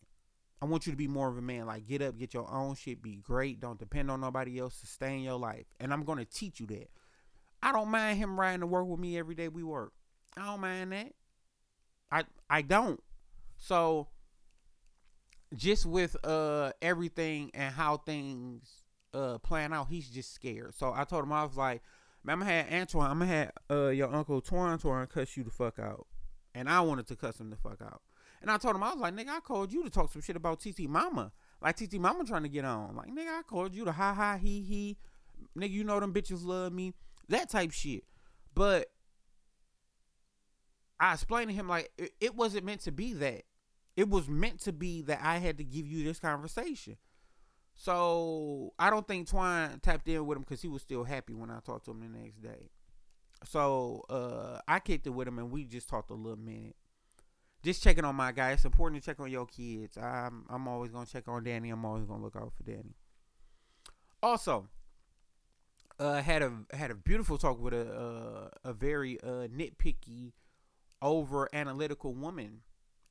I 0.62 0.66
want 0.66 0.86
you 0.86 0.92
to 0.92 0.96
be 0.96 1.08
more 1.08 1.28
of 1.28 1.36
a 1.36 1.42
man. 1.42 1.66
Like 1.66 1.86
get 1.86 2.00
up, 2.00 2.16
get 2.16 2.32
your 2.32 2.50
own 2.50 2.76
shit, 2.76 3.02
be 3.02 3.16
great. 3.16 3.60
Don't 3.60 3.78
depend 3.78 4.10
on 4.10 4.20
nobody 4.20 4.58
else. 4.58 4.76
Sustain 4.76 5.22
your 5.22 5.38
life. 5.38 5.66
And 5.80 5.92
I'm 5.92 6.04
gonna 6.04 6.24
teach 6.24 6.60
you 6.60 6.66
that. 6.68 6.88
I 7.62 7.72
don't 7.72 7.88
mind 7.88 8.18
him 8.18 8.38
riding 8.38 8.60
to 8.60 8.66
work 8.66 8.86
with 8.86 9.00
me 9.00 9.18
every 9.18 9.34
day 9.34 9.48
we 9.48 9.64
work. 9.64 9.92
I 10.36 10.46
don't 10.46 10.60
mind 10.60 10.92
that. 10.92 11.12
I 12.10 12.24
I 12.48 12.62
don't. 12.62 13.02
So 13.58 14.08
just 15.54 15.84
with 15.84 16.16
uh 16.24 16.72
everything 16.80 17.50
and 17.52 17.74
how 17.74 17.96
things 17.96 18.84
uh 19.12 19.38
plan 19.38 19.72
out, 19.72 19.88
he's 19.90 20.08
just 20.08 20.32
scared. 20.32 20.74
So 20.74 20.92
I 20.94 21.02
told 21.04 21.24
him 21.24 21.32
I 21.32 21.42
was 21.42 21.56
like, 21.56 21.82
man, 22.22 22.34
I'm 22.34 22.38
gonna 22.40 22.52
have 22.52 22.72
Antoine, 22.72 23.10
I'm 23.10 23.18
gonna 23.18 23.30
have 23.32 23.52
uh 23.70 23.88
your 23.88 24.14
uncle 24.14 24.40
Twan 24.40 24.80
Twan 24.80 25.08
cuss 25.10 25.36
you 25.36 25.42
the 25.42 25.50
fuck 25.50 25.80
out 25.80 26.06
and 26.54 26.68
I 26.68 26.80
wanted 26.80 27.06
to 27.08 27.16
cuss 27.16 27.40
him 27.40 27.50
the 27.50 27.56
fuck 27.56 27.82
out. 27.82 28.02
And 28.40 28.50
I 28.50 28.58
told 28.58 28.76
him, 28.76 28.82
I 28.82 28.90
was 28.90 28.98
like, 28.98 29.14
nigga, 29.14 29.30
I 29.30 29.40
called 29.40 29.72
you 29.72 29.82
to 29.84 29.90
talk 29.90 30.12
some 30.12 30.22
shit 30.22 30.36
about 30.36 30.60
TT 30.60 30.80
Mama. 30.80 31.32
Like 31.62 31.76
TT 31.76 31.94
Mama 31.94 32.24
trying 32.24 32.42
to 32.42 32.48
get 32.48 32.64
on. 32.64 32.94
Like, 32.94 33.08
nigga, 33.08 33.38
I 33.38 33.42
called 33.42 33.74
you 33.74 33.84
to 33.86 33.92
ha 33.92 34.12
ha 34.12 34.36
he 34.36 34.60
he. 34.60 34.96
Nigga, 35.58 35.70
you 35.70 35.84
know 35.84 35.98
them 35.98 36.12
bitches 36.12 36.44
love 36.44 36.72
me. 36.72 36.92
That 37.28 37.48
type 37.48 37.72
shit. 37.72 38.04
But 38.54 38.90
I 41.00 41.14
explained 41.14 41.50
to 41.50 41.54
him 41.54 41.68
like 41.68 41.90
it, 41.98 42.12
it 42.20 42.34
wasn't 42.34 42.64
meant 42.64 42.82
to 42.82 42.92
be 42.92 43.14
that. 43.14 43.44
It 43.96 44.08
was 44.08 44.28
meant 44.28 44.60
to 44.60 44.72
be 44.72 45.02
that 45.02 45.20
I 45.22 45.38
had 45.38 45.58
to 45.58 45.64
give 45.64 45.86
you 45.86 46.04
this 46.04 46.18
conversation. 46.18 46.96
So 47.74 48.72
I 48.78 48.90
don't 48.90 49.06
think 49.06 49.28
Twine 49.28 49.80
tapped 49.80 50.08
in 50.08 50.24
with 50.26 50.36
him 50.36 50.42
because 50.42 50.62
he 50.62 50.68
was 50.68 50.82
still 50.82 51.04
happy 51.04 51.34
when 51.34 51.50
I 51.50 51.60
talked 51.60 51.86
to 51.86 51.90
him 51.90 52.00
the 52.00 52.18
next 52.18 52.42
day. 52.42 52.70
So 53.44 54.04
uh, 54.08 54.60
I 54.66 54.80
kicked 54.80 55.06
it 55.06 55.10
with 55.10 55.28
him 55.28 55.38
and 55.38 55.50
we 55.50 55.64
just 55.64 55.88
talked 55.88 56.10
a 56.10 56.14
little 56.14 56.38
minute. 56.38 56.76
Just 57.62 57.82
checking 57.82 58.04
on 58.04 58.14
my 58.14 58.32
guy. 58.32 58.52
It's 58.52 58.64
important 58.64 59.02
to 59.02 59.06
check 59.06 59.20
on 59.20 59.30
your 59.30 59.46
kids. 59.46 59.96
I'm 59.96 60.44
I'm 60.50 60.68
always 60.68 60.90
gonna 60.90 61.06
check 61.06 61.28
on 61.28 61.44
Danny. 61.44 61.70
I'm 61.70 61.84
always 61.84 62.04
gonna 62.04 62.22
look 62.22 62.36
out 62.36 62.52
for 62.54 62.62
Danny. 62.62 62.94
Also, 64.22 64.68
uh, 65.98 66.20
had 66.22 66.42
a 66.42 66.52
had 66.72 66.90
a 66.90 66.94
beautiful 66.94 67.38
talk 67.38 67.60
with 67.60 67.72
a 67.72 67.90
uh, 67.90 68.48
a 68.64 68.72
very 68.72 69.20
uh, 69.22 69.48
nitpicky, 69.48 70.32
over 71.00 71.48
analytical 71.54 72.14
woman, 72.14 72.60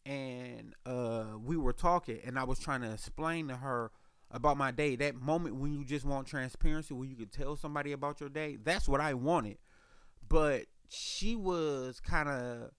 and 0.05 0.75
uh, 0.85 1.25
we 1.43 1.57
were 1.57 1.73
talking, 1.73 2.19
and 2.25 2.37
I 2.37 2.43
was 2.43 2.59
trying 2.59 2.81
to 2.81 2.91
explain 2.91 3.47
to 3.47 3.55
her 3.57 3.91
about 4.31 4.57
my 4.57 4.71
day. 4.71 4.95
That 4.95 5.15
moment 5.15 5.55
when 5.55 5.73
you 5.73 5.85
just 5.85 6.05
want 6.05 6.27
transparency, 6.27 6.93
where 6.93 7.07
you 7.07 7.15
can 7.15 7.29
tell 7.29 7.55
somebody 7.55 7.91
about 7.91 8.19
your 8.19 8.29
day. 8.29 8.57
That's 8.61 8.87
what 8.87 8.99
I 9.01 9.13
wanted, 9.13 9.57
but 10.27 10.65
she 10.89 11.35
was 11.35 11.99
kind 11.99 12.29
of 12.29 12.71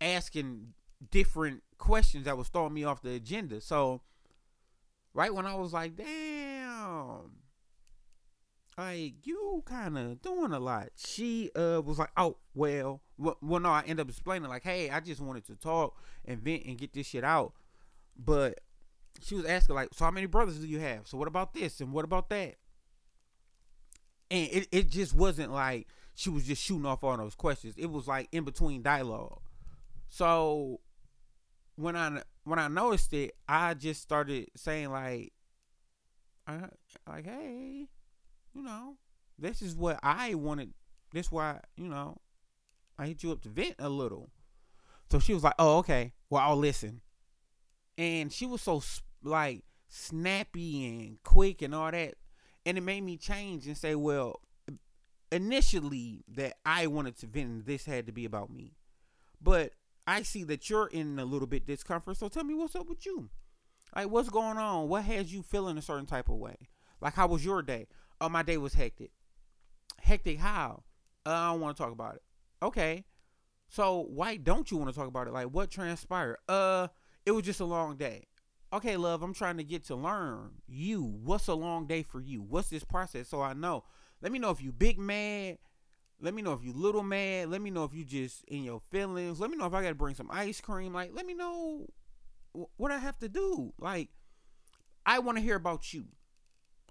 asking 0.00 0.74
different 1.10 1.62
questions 1.78 2.24
that 2.24 2.36
was 2.36 2.48
throwing 2.48 2.74
me 2.74 2.84
off 2.84 3.02
the 3.02 3.14
agenda. 3.14 3.60
So, 3.60 4.02
right 5.14 5.34
when 5.34 5.46
I 5.46 5.54
was 5.54 5.72
like, 5.72 5.96
"Damn." 5.96 7.46
like 8.78 9.14
you 9.26 9.62
kind 9.64 9.96
of 9.96 10.20
doing 10.20 10.52
a 10.52 10.60
lot. 10.60 10.88
She 10.96 11.50
uh 11.56 11.80
was 11.84 11.98
like, 11.98 12.10
oh 12.16 12.36
well, 12.54 13.00
well, 13.16 13.36
well, 13.40 13.60
no. 13.60 13.70
I 13.70 13.82
end 13.86 14.00
up 14.00 14.08
explaining 14.08 14.48
like, 14.48 14.64
hey, 14.64 14.90
I 14.90 15.00
just 15.00 15.20
wanted 15.20 15.46
to 15.46 15.56
talk 15.56 15.96
and 16.24 16.40
vent 16.40 16.64
and 16.66 16.78
get 16.78 16.92
this 16.92 17.06
shit 17.06 17.24
out. 17.24 17.54
But 18.16 18.60
she 19.22 19.34
was 19.34 19.46
asking 19.46 19.76
like, 19.76 19.88
so 19.92 20.04
how 20.04 20.10
many 20.10 20.26
brothers 20.26 20.58
do 20.58 20.66
you 20.66 20.80
have? 20.80 21.06
So 21.06 21.16
what 21.16 21.28
about 21.28 21.54
this 21.54 21.80
and 21.80 21.92
what 21.92 22.04
about 22.04 22.28
that? 22.30 22.56
And 24.30 24.48
it 24.50 24.68
it 24.72 24.90
just 24.90 25.14
wasn't 25.14 25.52
like 25.52 25.88
she 26.16 26.30
was 26.30 26.44
just 26.44 26.62
shooting 26.62 26.86
off 26.86 27.04
all 27.04 27.16
those 27.16 27.34
questions. 27.34 27.74
It 27.76 27.90
was 27.90 28.08
like 28.08 28.28
in 28.32 28.44
between 28.44 28.82
dialogue. 28.82 29.38
So 30.08 30.80
when 31.76 31.94
I 31.94 32.22
when 32.44 32.58
I 32.58 32.68
noticed 32.68 33.12
it, 33.12 33.34
I 33.46 33.74
just 33.74 34.00
started 34.00 34.48
saying 34.56 34.90
like, 34.90 35.34
I, 36.46 36.60
like, 37.06 37.26
hey, 37.26 37.88
you 38.54 38.62
know, 38.62 38.96
this 39.38 39.60
is 39.60 39.76
what 39.76 40.00
I 40.02 40.34
wanted. 40.34 40.72
This 41.12 41.30
why, 41.30 41.60
you 41.76 41.86
know, 41.86 42.16
I 42.98 43.06
hit 43.08 43.22
you 43.22 43.30
up 43.32 43.42
to 43.42 43.50
vent 43.50 43.74
a 43.78 43.90
little. 43.90 44.30
So 45.10 45.18
she 45.18 45.34
was 45.34 45.44
like, 45.44 45.54
oh, 45.58 45.78
okay. 45.78 46.14
Well, 46.30 46.42
I'll 46.42 46.56
listen. 46.56 47.02
And 47.98 48.32
she 48.32 48.46
was 48.46 48.62
so, 48.62 48.82
like, 49.22 49.64
snappy 49.88 50.86
and 50.86 51.22
quick 51.22 51.62
and 51.62 51.74
all 51.74 51.90
that. 51.90 52.14
And 52.64 52.78
it 52.78 52.80
made 52.82 53.02
me 53.02 53.16
change 53.16 53.66
and 53.66 53.76
say, 53.76 53.94
well, 53.94 54.40
initially 55.32 56.24
that 56.28 56.54
I 56.64 56.86
wanted 56.86 57.18
to 57.18 57.26
vent 57.26 57.48
and 57.48 57.66
this 57.66 57.84
had 57.86 58.06
to 58.06 58.12
be 58.12 58.24
about 58.24 58.50
me. 58.50 58.72
But 59.40 59.72
I 60.06 60.22
see 60.22 60.44
that 60.44 60.70
you're 60.70 60.86
in 60.86 61.18
a 61.18 61.24
little 61.24 61.48
bit 61.48 61.66
discomfort. 61.66 62.16
So 62.16 62.28
tell 62.28 62.44
me 62.44 62.54
what's 62.54 62.76
up 62.76 62.88
with 62.88 63.04
you. 63.04 63.28
Like, 63.94 64.10
what's 64.10 64.28
going 64.28 64.58
on? 64.58 64.88
What 64.88 65.04
has 65.04 65.32
you 65.32 65.42
feeling 65.42 65.78
a 65.78 65.82
certain 65.82 66.06
type 66.06 66.28
of 66.28 66.36
way? 66.36 66.56
Like, 67.00 67.14
how 67.14 67.26
was 67.28 67.44
your 67.44 67.62
day? 67.62 67.86
Oh, 68.20 68.28
my 68.28 68.42
day 68.42 68.56
was 68.56 68.74
hectic. 68.74 69.10
Hectic 70.00 70.38
how? 70.38 70.82
Uh, 71.24 71.30
I 71.30 71.52
don't 71.52 71.60
want 71.60 71.76
to 71.76 71.82
talk 71.82 71.92
about 71.92 72.16
it. 72.16 72.22
Okay. 72.62 73.04
So 73.68 74.06
why 74.08 74.36
don't 74.36 74.70
you 74.70 74.76
want 74.76 74.90
to 74.90 74.96
talk 74.96 75.08
about 75.08 75.26
it? 75.26 75.32
Like 75.32 75.48
what 75.48 75.70
transpired? 75.70 76.38
Uh, 76.48 76.88
it 77.24 77.32
was 77.32 77.44
just 77.44 77.60
a 77.60 77.64
long 77.64 77.96
day. 77.96 78.24
Okay, 78.72 78.96
love, 78.96 79.22
I'm 79.22 79.32
trying 79.32 79.58
to 79.58 79.64
get 79.64 79.84
to 79.86 79.94
learn 79.94 80.50
you. 80.66 81.02
What's 81.02 81.46
a 81.46 81.54
long 81.54 81.86
day 81.86 82.02
for 82.02 82.20
you? 82.20 82.42
What's 82.42 82.68
this 82.68 82.84
process? 82.84 83.28
So 83.28 83.40
I 83.40 83.52
know. 83.52 83.84
Let 84.20 84.32
me 84.32 84.38
know 84.38 84.50
if 84.50 84.62
you 84.62 84.72
big 84.72 84.98
mad. 84.98 85.58
Let 86.20 86.34
me 86.34 86.42
know 86.42 86.52
if 86.52 86.64
you 86.64 86.72
little 86.72 87.02
mad. 87.02 87.50
Let 87.50 87.60
me 87.60 87.70
know 87.70 87.84
if 87.84 87.94
you 87.94 88.04
just 88.04 88.44
in 88.44 88.64
your 88.64 88.80
feelings. 88.80 89.38
Let 89.38 89.50
me 89.50 89.56
know 89.56 89.66
if 89.66 89.74
I 89.74 89.82
got 89.82 89.90
to 89.90 89.94
bring 89.94 90.14
some 90.14 90.30
ice 90.32 90.60
cream. 90.60 90.92
Like, 90.92 91.12
let 91.14 91.26
me 91.26 91.34
know 91.34 91.86
what 92.76 92.90
I 92.90 92.98
have 92.98 93.18
to 93.18 93.28
do. 93.28 93.72
Like, 93.78 94.08
I 95.04 95.20
want 95.20 95.38
to 95.38 95.44
hear 95.44 95.56
about 95.56 95.92
you. 95.92 96.06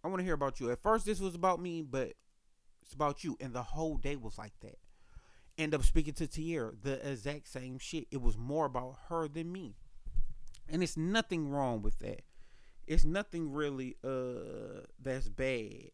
I 0.04 0.08
want 0.08 0.20
to 0.20 0.24
hear 0.24 0.36
about 0.36 0.60
you. 0.60 0.72
At 0.72 0.82
first, 0.82 1.06
this 1.06 1.20
was 1.20 1.36
about 1.36 1.60
me, 1.60 1.82
but 1.82 2.14
it's 2.84 2.94
about 2.94 3.24
you. 3.24 3.36
And 3.42 3.54
the 3.54 3.64
whole 3.64 3.98
day 3.98 4.16
was 4.16 4.38
like 4.38 4.54
that. 4.62 4.78
End 5.58 5.74
up 5.74 5.84
speaking 5.84 6.14
to 6.16 6.28
Tierra, 6.28 6.74
the 6.82 7.10
exact 7.10 7.48
same 7.48 7.80
shit. 7.80 8.06
It 8.12 8.22
was 8.22 8.38
more 8.38 8.66
about 8.66 8.98
her 9.10 9.28
than 9.28 9.52
me. 9.52 9.76
And 10.70 10.84
it's 10.84 10.98
nothing 10.98 11.50
wrong 11.50 11.82
with 11.82 12.00
that. 12.00 12.22
It's 12.88 13.06
nothing 13.06 13.52
really 13.54 13.98
uh 14.04 14.86
that's 15.02 15.30
bad. 15.30 15.92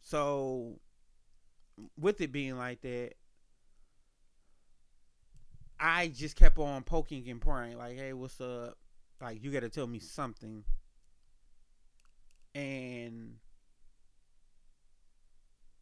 So 0.00 0.78
with 1.98 2.20
it 2.20 2.32
being 2.32 2.56
like 2.56 2.80
that, 2.82 3.14
I 5.78 6.08
just 6.08 6.36
kept 6.36 6.58
on 6.58 6.82
poking 6.84 7.28
and 7.28 7.40
prying, 7.40 7.76
like, 7.76 7.96
hey, 7.96 8.12
what's 8.12 8.40
up? 8.40 8.78
Like, 9.20 9.42
you 9.42 9.50
gotta 9.50 9.68
tell 9.68 9.86
me 9.86 9.98
something 9.98 10.64
and 12.54 13.36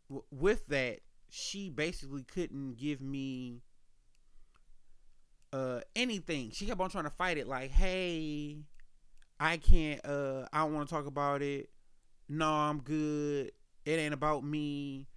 w- 0.08 0.24
with 0.30 0.66
that 0.68 1.00
she 1.28 1.70
basically 1.70 2.22
couldn't 2.22 2.74
give 2.76 3.00
me 3.00 3.62
uh 5.52 5.80
anything. 5.94 6.50
She 6.50 6.66
kept 6.66 6.80
on 6.80 6.90
trying 6.90 7.04
to 7.04 7.10
fight 7.10 7.38
it 7.38 7.46
like 7.46 7.70
hey 7.70 8.58
i 9.40 9.56
can't 9.56 10.04
uh 10.06 10.46
i 10.52 10.60
don't 10.60 10.74
want 10.74 10.88
to 10.88 10.94
talk 10.94 11.06
about 11.06 11.42
it. 11.42 11.68
No 12.28 12.48
i'm 12.48 12.80
good. 12.80 13.52
It 13.84 13.98
ain't 13.98 14.14
about 14.14 14.44
me. 14.44 15.08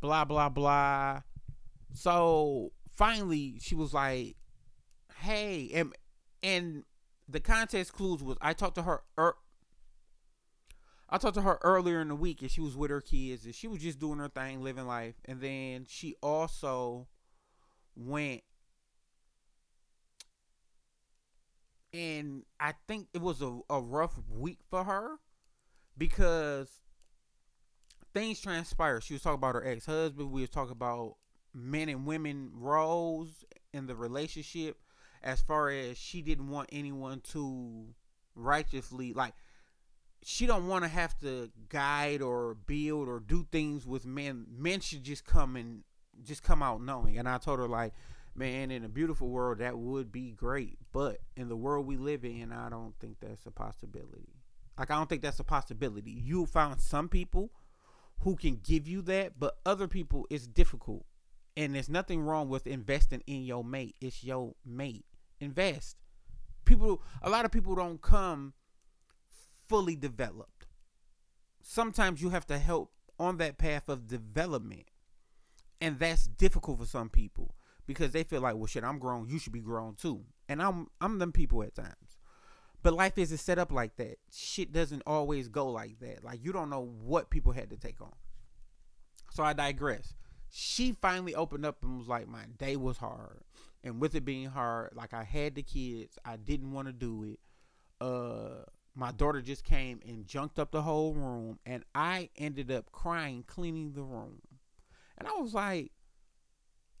Blah 0.00 0.24
blah 0.24 0.48
blah. 0.48 1.22
So 1.92 2.72
finally 2.96 3.58
she 3.60 3.74
was 3.74 3.92
like 3.92 4.36
hey 5.20 5.70
and 5.74 5.94
and 6.42 6.84
the 7.28 7.40
context 7.40 7.92
clues 7.92 8.22
was 8.22 8.36
i 8.40 8.52
talked 8.52 8.74
to 8.74 8.82
her 8.82 9.02
er, 9.18 9.34
I 11.10 11.18
talked 11.18 11.36
to 11.36 11.42
her 11.42 11.58
earlier 11.62 12.00
in 12.00 12.08
the 12.08 12.14
week 12.14 12.42
and 12.42 12.50
she 12.50 12.60
was 12.60 12.76
with 12.76 12.90
her 12.90 13.00
kids 13.00 13.44
and 13.46 13.54
she 13.54 13.66
was 13.66 13.80
just 13.80 13.98
doing 13.98 14.18
her 14.18 14.28
thing, 14.28 14.62
living 14.62 14.86
life. 14.86 15.14
And 15.24 15.40
then 15.40 15.86
she 15.88 16.16
also 16.22 17.08
went 17.96 18.42
and 21.92 22.42
I 22.60 22.74
think 22.86 23.08
it 23.14 23.20
was 23.20 23.42
a, 23.42 23.58
a 23.70 23.80
rough 23.80 24.14
week 24.30 24.58
for 24.68 24.84
her 24.84 25.18
because 25.96 26.68
things 28.14 28.40
transpired. 28.40 29.02
She 29.02 29.14
was 29.14 29.22
talking 29.22 29.38
about 29.38 29.54
her 29.54 29.66
ex 29.66 29.86
husband. 29.86 30.30
We 30.30 30.42
was 30.42 30.50
talking 30.50 30.72
about 30.72 31.16
men 31.54 31.88
and 31.88 32.06
women 32.06 32.50
roles 32.54 33.44
in 33.72 33.86
the 33.86 33.96
relationship 33.96 34.76
as 35.22 35.40
far 35.40 35.70
as 35.70 35.98
she 35.98 36.22
didn't 36.22 36.48
want 36.48 36.68
anyone 36.72 37.20
to 37.32 37.86
righteously 38.34 39.12
like 39.12 39.34
she 40.22 40.46
don't 40.46 40.68
want 40.68 40.84
to 40.84 40.88
have 40.88 41.18
to 41.20 41.50
guide 41.68 42.22
or 42.22 42.54
build 42.54 43.08
or 43.08 43.20
do 43.20 43.46
things 43.50 43.86
with 43.86 44.04
men. 44.04 44.46
Men 44.50 44.80
should 44.80 45.04
just 45.04 45.24
come 45.24 45.56
and 45.56 45.84
just 46.24 46.42
come 46.42 46.62
out 46.62 46.82
knowing. 46.82 47.18
And 47.18 47.28
I 47.28 47.38
told 47.38 47.60
her 47.60 47.68
like, 47.68 47.92
man, 48.38 48.70
in 48.70 48.84
a 48.84 48.88
beautiful 48.88 49.28
world 49.28 49.58
that 49.58 49.76
would 49.76 50.12
be 50.12 50.30
great, 50.30 50.78
but 50.92 51.18
in 51.36 51.48
the 51.48 51.56
world 51.56 51.86
we 51.86 51.96
live 51.96 52.24
in, 52.24 52.52
I 52.52 52.68
don't 52.68 52.94
think 53.00 53.16
that's 53.20 53.46
a 53.46 53.50
possibility. 53.50 54.34
Like 54.78 54.90
I 54.90 54.94
don't 54.94 55.08
think 55.08 55.22
that's 55.22 55.40
a 55.40 55.44
possibility. 55.44 56.12
You'll 56.12 56.46
find 56.46 56.80
some 56.80 57.08
people 57.08 57.50
who 58.20 58.36
can 58.36 58.60
give 58.62 58.86
you 58.86 59.02
that, 59.02 59.38
but 59.38 59.58
other 59.66 59.88
people 59.88 60.26
it's 60.30 60.46
difficult. 60.46 61.04
And 61.56 61.74
there's 61.74 61.88
nothing 61.88 62.22
wrong 62.22 62.48
with 62.48 62.66
investing 62.66 63.22
in 63.26 63.44
your 63.44 63.64
mate. 63.64 63.96
It's 64.00 64.22
your 64.22 64.54
mate. 64.64 65.04
Invest. 65.40 65.96
People 66.64 67.02
a 67.22 67.28
lot 67.28 67.44
of 67.44 67.50
people 67.50 67.74
don't 67.74 68.00
come 68.00 68.54
fully 69.68 69.96
developed. 69.96 70.66
Sometimes 71.60 72.22
you 72.22 72.30
have 72.30 72.46
to 72.46 72.58
help 72.58 72.92
on 73.18 73.38
that 73.38 73.58
path 73.58 73.88
of 73.88 74.06
development. 74.06 74.86
And 75.80 75.98
that's 75.98 76.26
difficult 76.26 76.78
for 76.78 76.86
some 76.86 77.08
people 77.08 77.54
because 77.88 78.12
they 78.12 78.22
feel 78.22 78.42
like, 78.42 78.54
well, 78.54 78.66
shit, 78.66 78.84
I'm 78.84 78.98
grown. 78.98 79.28
You 79.28 79.38
should 79.40 79.54
be 79.54 79.60
grown 79.60 79.94
too. 79.94 80.20
And 80.48 80.62
I'm 80.62 80.86
I'm 81.00 81.18
them 81.18 81.32
people 81.32 81.64
at 81.64 81.74
times. 81.74 82.18
But 82.82 82.92
life 82.92 83.18
isn't 83.18 83.38
set 83.38 83.58
up 83.58 83.72
like 83.72 83.96
that. 83.96 84.18
Shit 84.30 84.72
doesn't 84.72 85.02
always 85.04 85.48
go 85.48 85.68
like 85.68 85.98
that. 85.98 86.22
Like 86.22 86.44
you 86.44 86.52
don't 86.52 86.70
know 86.70 86.92
what 87.02 87.30
people 87.30 87.50
had 87.52 87.70
to 87.70 87.76
take 87.76 88.00
on. 88.00 88.12
So 89.32 89.42
I 89.42 89.54
digress. 89.54 90.14
She 90.50 90.92
finally 90.92 91.34
opened 91.34 91.66
up 91.66 91.82
and 91.82 91.98
was 91.98 92.08
like, 92.08 92.28
my 92.28 92.44
day 92.58 92.76
was 92.76 92.98
hard. 92.98 93.40
And 93.82 94.00
with 94.00 94.14
it 94.14 94.24
being 94.24 94.46
hard, 94.46 94.90
like 94.94 95.14
I 95.14 95.24
had 95.24 95.54
the 95.54 95.62
kids, 95.62 96.18
I 96.24 96.36
didn't 96.36 96.72
want 96.72 96.88
to 96.88 96.92
do 96.92 97.24
it. 97.24 97.40
Uh 98.00 98.64
my 98.94 99.12
daughter 99.12 99.40
just 99.40 99.64
came 99.64 100.00
and 100.06 100.26
junked 100.26 100.58
up 100.58 100.72
the 100.72 100.82
whole 100.82 101.14
room 101.14 101.58
and 101.64 101.84
I 101.94 102.30
ended 102.36 102.70
up 102.70 102.92
crying 102.92 103.44
cleaning 103.46 103.92
the 103.92 104.02
room. 104.02 104.40
And 105.16 105.26
I 105.26 105.40
was 105.40 105.54
like, 105.54 105.92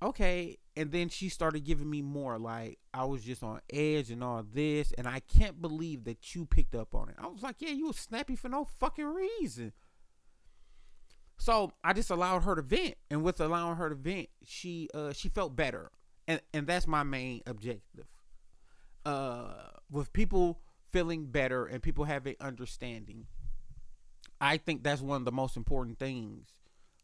okay. 0.02 0.58
And 0.78 0.92
then 0.92 1.08
she 1.08 1.28
started 1.28 1.64
giving 1.64 1.90
me 1.90 2.00
more 2.00 2.38
like 2.38 2.78
I 2.94 3.04
was 3.04 3.24
just 3.24 3.42
on 3.42 3.60
edge 3.70 4.10
and 4.10 4.22
all 4.22 4.44
this, 4.50 4.92
and 4.96 5.08
I 5.08 5.20
can't 5.20 5.60
believe 5.60 6.04
that 6.04 6.34
you 6.34 6.46
picked 6.46 6.74
up 6.74 6.94
on 6.94 7.08
it. 7.08 7.16
I 7.18 7.26
was 7.26 7.42
like, 7.42 7.56
yeah, 7.58 7.70
you 7.70 7.88
were 7.88 7.92
snappy 7.92 8.36
for 8.36 8.48
no 8.48 8.64
fucking 8.64 9.04
reason. 9.04 9.72
So 11.36 11.72
I 11.82 11.92
just 11.92 12.10
allowed 12.10 12.44
her 12.44 12.54
to 12.54 12.62
vent, 12.62 12.94
and 13.10 13.22
with 13.22 13.40
allowing 13.40 13.76
her 13.76 13.88
to 13.88 13.94
vent, 13.94 14.28
she 14.44 14.88
uh 14.94 15.12
she 15.12 15.28
felt 15.28 15.56
better, 15.56 15.90
and 16.26 16.40
and 16.54 16.66
that's 16.66 16.86
my 16.86 17.02
main 17.02 17.42
objective. 17.46 18.06
Uh, 19.04 19.54
with 19.90 20.12
people 20.12 20.60
feeling 20.90 21.26
better 21.26 21.64
and 21.66 21.82
people 21.82 22.04
having 22.04 22.36
understanding, 22.40 23.26
I 24.40 24.56
think 24.58 24.82
that's 24.82 25.00
one 25.00 25.22
of 25.22 25.24
the 25.24 25.32
most 25.32 25.56
important 25.56 25.98
things, 25.98 26.54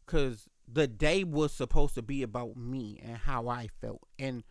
because 0.05 0.49
the 0.71 0.87
day 0.87 1.23
was 1.23 1.53
supposed 1.53 1.95
to 1.95 2.01
be 2.01 2.23
about 2.23 2.57
me 2.57 2.99
and 3.03 3.17
how 3.17 3.47
I 3.47 3.67
felt. 3.81 4.01
And 4.17 4.43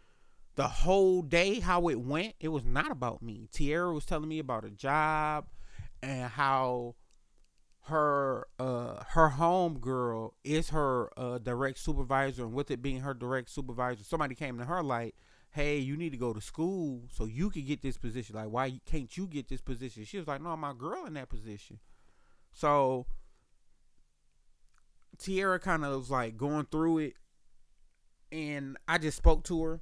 the 0.54 0.68
whole 0.68 1.22
day, 1.22 1.60
how 1.60 1.88
it 1.88 2.00
went, 2.00 2.34
it 2.40 2.48
was 2.48 2.64
not 2.64 2.90
about 2.90 3.22
me. 3.22 3.48
Tierra 3.52 3.92
was 3.92 4.04
telling 4.04 4.28
me 4.28 4.38
about 4.38 4.64
a 4.64 4.70
job 4.70 5.46
and 6.02 6.30
how 6.30 6.94
her 7.86 8.46
uh 8.58 9.02
her 9.10 9.28
home 9.30 9.78
girl 9.78 10.34
is 10.42 10.70
her 10.70 11.10
uh 11.18 11.36
direct 11.38 11.78
supervisor 11.78 12.42
and 12.42 12.54
with 12.54 12.70
it 12.70 12.80
being 12.80 13.00
her 13.00 13.12
direct 13.12 13.50
supervisor 13.50 14.02
somebody 14.02 14.34
came 14.34 14.56
to 14.56 14.64
her 14.64 14.82
like 14.82 15.14
hey 15.50 15.76
you 15.76 15.94
need 15.94 16.10
to 16.10 16.16
go 16.16 16.32
to 16.32 16.40
school 16.40 17.02
so 17.12 17.26
you 17.26 17.50
could 17.50 17.66
get 17.66 17.82
this 17.82 17.98
position 17.98 18.36
like 18.36 18.48
why 18.48 18.80
can't 18.86 19.18
you 19.18 19.26
get 19.26 19.48
this 19.48 19.60
position 19.60 20.02
she 20.02 20.16
was 20.16 20.26
like 20.26 20.40
no 20.40 20.56
my 20.56 20.72
girl 20.72 21.04
in 21.04 21.12
that 21.12 21.28
position 21.28 21.78
so 22.54 23.04
Tierra 25.18 25.58
kind 25.58 25.84
of 25.84 25.96
was 25.98 26.10
like 26.10 26.36
going 26.36 26.66
through 26.70 26.98
it, 26.98 27.14
and 28.32 28.76
I 28.88 28.98
just 28.98 29.16
spoke 29.16 29.44
to 29.44 29.62
her, 29.62 29.80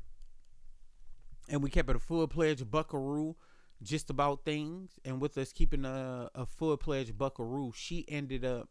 and 1.49 1.63
we 1.63 1.71
kept 1.71 1.91
it 1.91 1.97
a 1.97 2.01
full 2.01 2.27
pledge 2.29 2.69
buckaroo 2.71 3.37
just 3.83 4.11
about 4.11 4.45
things. 4.45 4.99
And 5.05 5.21
with 5.21 5.37
us 5.39 5.53
keeping 5.53 5.85
a, 5.85 6.31
a 6.35 6.47
full 6.47 6.77
pledge 6.77 7.17
buckaroo, 7.17 7.73
she 7.75 8.05
ended 8.09 8.45
up 8.45 8.69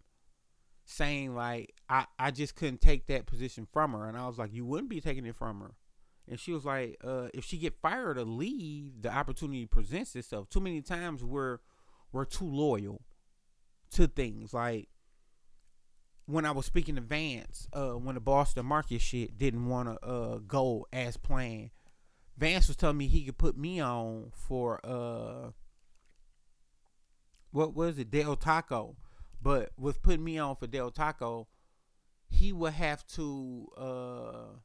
saying 0.85 1.35
like 1.35 1.73
I, 1.89 2.05
I 2.19 2.31
just 2.31 2.55
couldn't 2.55 2.81
take 2.81 3.07
that 3.07 3.25
position 3.25 3.67
from 3.71 3.93
her 3.93 4.07
and 4.07 4.17
I 4.17 4.27
was 4.27 4.37
like 4.37 4.53
you 4.53 4.65
wouldn't 4.65 4.89
be 4.89 4.99
taking 4.99 5.25
it 5.25 5.35
from 5.35 5.61
her 5.61 5.71
and 6.27 6.39
she 6.39 6.51
was 6.51 6.65
like 6.65 6.97
uh, 7.03 7.27
if 7.33 7.45
she 7.45 7.57
get 7.57 7.79
fired 7.81 8.17
or 8.17 8.25
leave 8.25 9.01
the 9.01 9.09
opportunity 9.13 9.65
presents 9.65 10.15
itself 10.15 10.49
too 10.49 10.59
many 10.59 10.81
times 10.81 11.23
we're 11.23 11.59
we're 12.11 12.25
too 12.25 12.49
loyal 12.49 13.01
to 13.91 14.07
things 14.07 14.53
like 14.53 14.89
when 16.31 16.45
I 16.45 16.51
was 16.51 16.65
speaking 16.65 16.95
to 16.95 17.01
Vance, 17.01 17.67
uh, 17.73 17.91
when 17.91 18.15
the 18.15 18.21
Boston 18.21 18.65
market 18.65 19.01
shit 19.01 19.37
didn't 19.37 19.67
want 19.67 19.89
to 19.89 20.07
uh, 20.07 20.37
go 20.37 20.87
as 20.93 21.17
planned, 21.17 21.71
Vance 22.37 22.67
was 22.67 22.77
telling 22.77 22.97
me 22.97 23.07
he 23.07 23.25
could 23.25 23.37
put 23.37 23.57
me 23.57 23.79
on 23.81 24.31
for 24.33 24.79
uh, 24.83 25.51
what 27.51 27.75
was 27.75 27.99
it, 27.99 28.09
Del 28.09 28.35
Taco, 28.35 28.95
but 29.41 29.71
with 29.77 30.01
putting 30.01 30.23
me 30.23 30.37
on 30.37 30.55
for 30.55 30.67
Del 30.67 30.89
Taco, 30.89 31.47
he 32.29 32.53
would 32.53 32.73
have 32.73 33.05
to 33.07 33.67
uh, 33.77 34.57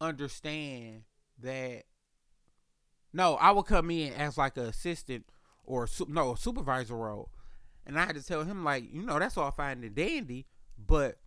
understand 0.00 1.02
that. 1.40 1.84
No, 3.12 3.34
I 3.34 3.50
would 3.50 3.66
come 3.66 3.90
in 3.90 4.12
as 4.14 4.38
like 4.38 4.56
an 4.56 4.64
assistant 4.64 5.26
or 5.64 5.86
no 6.08 6.32
a 6.32 6.36
supervisor 6.36 6.96
role, 6.96 7.30
and 7.86 7.98
I 7.98 8.06
had 8.06 8.16
to 8.16 8.22
tell 8.22 8.44
him 8.44 8.64
like, 8.64 8.84
you 8.92 9.02
know, 9.02 9.18
that's 9.18 9.36
all 9.36 9.50
fine 9.50 9.84
and 9.84 9.94
dandy 9.94 10.46
but 10.86 11.18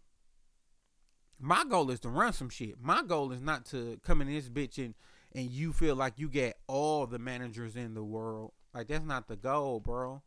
my 1.40 1.64
goal 1.68 1.90
is 1.92 2.00
to 2.02 2.10
run 2.10 2.34
some 2.34 2.50
shit. 2.50 2.76
My 2.82 3.04
goal 3.04 3.32
is 3.32 3.42
not 3.42 3.66
to 3.68 4.00
come 4.04 4.22
in 4.22 4.28
this 4.28 4.50
bitch 4.50 4.78
and 4.78 4.96
and 5.34 5.50
you 5.50 5.72
feel 5.72 5.96
like 5.96 6.14
you 6.18 6.28
get 6.28 6.58
all 6.68 7.08
the 7.08 7.20
managers 7.20 7.76
in 7.76 7.94
the 7.94 8.04
world. 8.04 8.52
Like 8.74 8.88
that's 8.88 9.06
not 9.06 9.28
the 9.28 9.36
goal, 9.36 9.80
bro. 9.80 10.22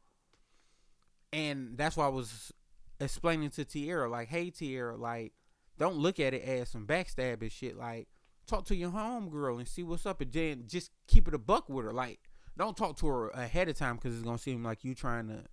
And 1.32 1.76
that's 1.76 1.96
why 1.96 2.06
I 2.06 2.10
was 2.10 2.52
explaining 3.00 3.50
to 3.50 3.64
Tierra, 3.64 4.08
like, 4.08 4.28
hey 4.28 4.50
Tierra, 4.50 4.96
like, 4.96 5.32
don't 5.78 5.96
look 5.96 6.20
at 6.20 6.32
it 6.32 6.44
as 6.44 6.68
some 6.68 6.86
backstabbing 6.86 7.50
shit. 7.50 7.76
Like, 7.76 8.08
talk 8.46 8.64
to 8.66 8.76
your 8.76 8.90
homegirl 8.90 9.58
and 9.58 9.66
see 9.66 9.82
what's 9.82 10.06
up, 10.06 10.20
and 10.20 10.32
then 10.32 10.64
just 10.66 10.92
keep 11.08 11.26
it 11.26 11.34
a 11.34 11.38
buck 11.38 11.68
with 11.68 11.84
her. 11.84 11.92
Like, 11.92 12.20
don't 12.56 12.76
talk 12.76 12.96
to 12.98 13.06
her 13.08 13.28
ahead 13.30 13.68
of 13.68 13.76
time 13.76 13.96
because 13.96 14.14
it's 14.14 14.24
gonna 14.24 14.38
seem 14.38 14.62
like 14.62 14.84
you 14.84 14.94
trying 14.94 15.28
to 15.28 15.44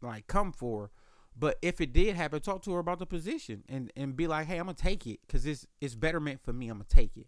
like 0.00 0.26
come 0.26 0.52
for 0.52 0.82
her. 0.82 0.90
But 1.36 1.58
if 1.62 1.80
it 1.80 1.92
did 1.92 2.14
happen, 2.14 2.40
talk 2.40 2.62
to 2.62 2.72
her 2.72 2.78
about 2.78 2.98
the 2.98 3.06
position 3.06 3.64
and, 3.68 3.90
and 3.96 4.14
be 4.14 4.26
like, 4.26 4.46
hey, 4.46 4.58
I'm 4.58 4.66
gonna 4.66 4.74
take 4.74 5.06
it 5.06 5.20
because 5.26 5.46
it's 5.46 5.66
it's 5.80 5.94
betterment 5.94 6.40
for 6.42 6.52
me. 6.52 6.68
I'm 6.68 6.76
gonna 6.76 6.84
take 6.88 7.16
it. 7.16 7.26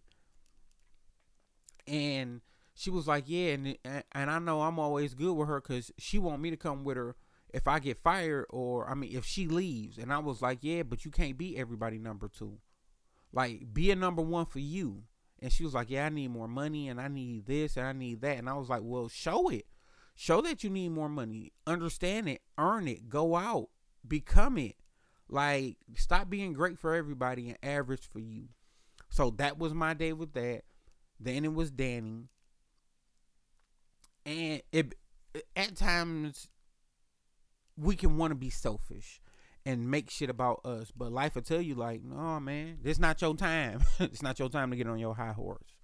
And 1.87 2.41
she 2.75 2.89
was 2.89 3.07
like, 3.07 3.25
yeah, 3.27 3.53
and 3.53 3.77
and 3.83 4.31
I 4.31 4.39
know 4.39 4.61
I'm 4.61 4.79
always 4.79 5.13
good 5.13 5.33
with 5.33 5.47
her 5.47 5.59
because 5.59 5.91
she 5.97 6.19
want 6.19 6.41
me 6.41 6.51
to 6.51 6.57
come 6.57 6.83
with 6.83 6.97
her 6.97 7.15
if 7.53 7.67
I 7.67 7.79
get 7.79 7.97
fired 7.97 8.45
or 8.49 8.87
I 8.89 8.93
mean 8.93 9.15
if 9.15 9.25
she 9.25 9.47
leaves. 9.47 9.97
And 9.97 10.13
I 10.13 10.19
was 10.19 10.41
like, 10.41 10.59
yeah, 10.61 10.83
but 10.83 11.03
you 11.03 11.11
can't 11.11 11.37
be 11.37 11.57
everybody 11.57 11.97
number 11.97 12.27
two. 12.27 12.59
Like 13.33 13.73
be 13.73 13.91
a 13.91 13.95
number 13.95 14.21
one 14.21 14.45
for 14.45 14.59
you. 14.59 15.03
And 15.41 15.51
she 15.51 15.63
was 15.63 15.73
like, 15.73 15.89
yeah, 15.89 16.05
I 16.05 16.09
need 16.09 16.29
more 16.29 16.47
money 16.47 16.87
and 16.89 17.01
I 17.01 17.07
need 17.07 17.45
this 17.45 17.75
and 17.75 17.85
I 17.85 17.91
need 17.93 18.21
that. 18.21 18.37
And 18.37 18.49
I 18.49 18.53
was 18.53 18.69
like, 18.69 18.81
well, 18.83 19.09
show 19.09 19.49
it. 19.49 19.65
Show 20.15 20.41
that 20.41 20.63
you 20.63 20.69
need 20.69 20.89
more 20.89 21.09
money. 21.09 21.51
Understand 21.67 22.29
it. 22.29 22.41
Earn 22.57 22.87
it. 22.87 23.09
Go 23.09 23.35
out 23.35 23.69
become 24.07 24.57
it. 24.57 24.75
Like, 25.27 25.77
stop 25.95 26.29
being 26.29 26.53
great 26.53 26.77
for 26.77 26.93
everybody 26.93 27.49
and 27.49 27.57
average 27.63 28.07
for 28.07 28.19
you. 28.19 28.49
So 29.09 29.31
that 29.37 29.57
was 29.57 29.73
my 29.73 29.93
day 29.93 30.13
with 30.13 30.33
that. 30.33 30.63
Then 31.19 31.45
it 31.45 31.53
was 31.53 31.71
Danny. 31.71 32.29
And 34.25 34.61
it 34.71 34.95
at 35.55 35.75
times 35.75 36.47
we 37.77 37.95
can 37.95 38.17
want 38.17 38.31
to 38.31 38.35
be 38.35 38.49
selfish 38.49 39.21
and 39.65 39.89
make 39.89 40.09
shit 40.09 40.29
about 40.29 40.65
us. 40.65 40.91
But 40.95 41.11
life 41.11 41.35
will 41.35 41.41
tell 41.41 41.61
you 41.61 41.75
like, 41.75 42.03
no 42.03 42.39
man, 42.39 42.79
this 42.81 42.99
not 42.99 43.21
your 43.21 43.35
time. 43.35 43.81
it's 43.99 44.21
not 44.21 44.39
your 44.39 44.49
time 44.49 44.71
to 44.71 44.77
get 44.77 44.87
on 44.87 44.99
your 44.99 45.15
high 45.15 45.33
horse. 45.33 45.77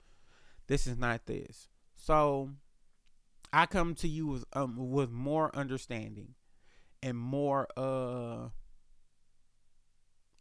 This 0.68 0.88
is 0.88 0.98
not 0.98 1.26
this. 1.26 1.68
So 1.96 2.52
I 3.54 3.66
come 3.66 3.96
to 3.96 4.08
you 4.08 4.28
with 4.28 4.46
um 4.54 4.76
with 4.92 5.12
more 5.12 5.56
understanding 5.56 6.36
and 7.04 7.18
more 7.18 7.68
uh 7.78 8.50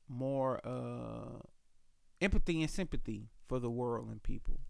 more 0.08 0.60
uh 0.64 1.38
empathy 2.20 2.60
and 2.62 2.70
sympathy 2.70 3.28
for 3.48 3.58
the 3.58 3.70
world 3.70 4.08
and 4.10 4.22
people. 4.22 4.60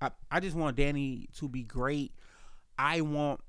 I, 0.00 0.10
I 0.30 0.40
just 0.40 0.56
want 0.56 0.76
Danny 0.76 1.28
to 1.38 1.48
be 1.48 1.62
great. 1.62 2.12
I 2.78 3.00
want 3.00 3.40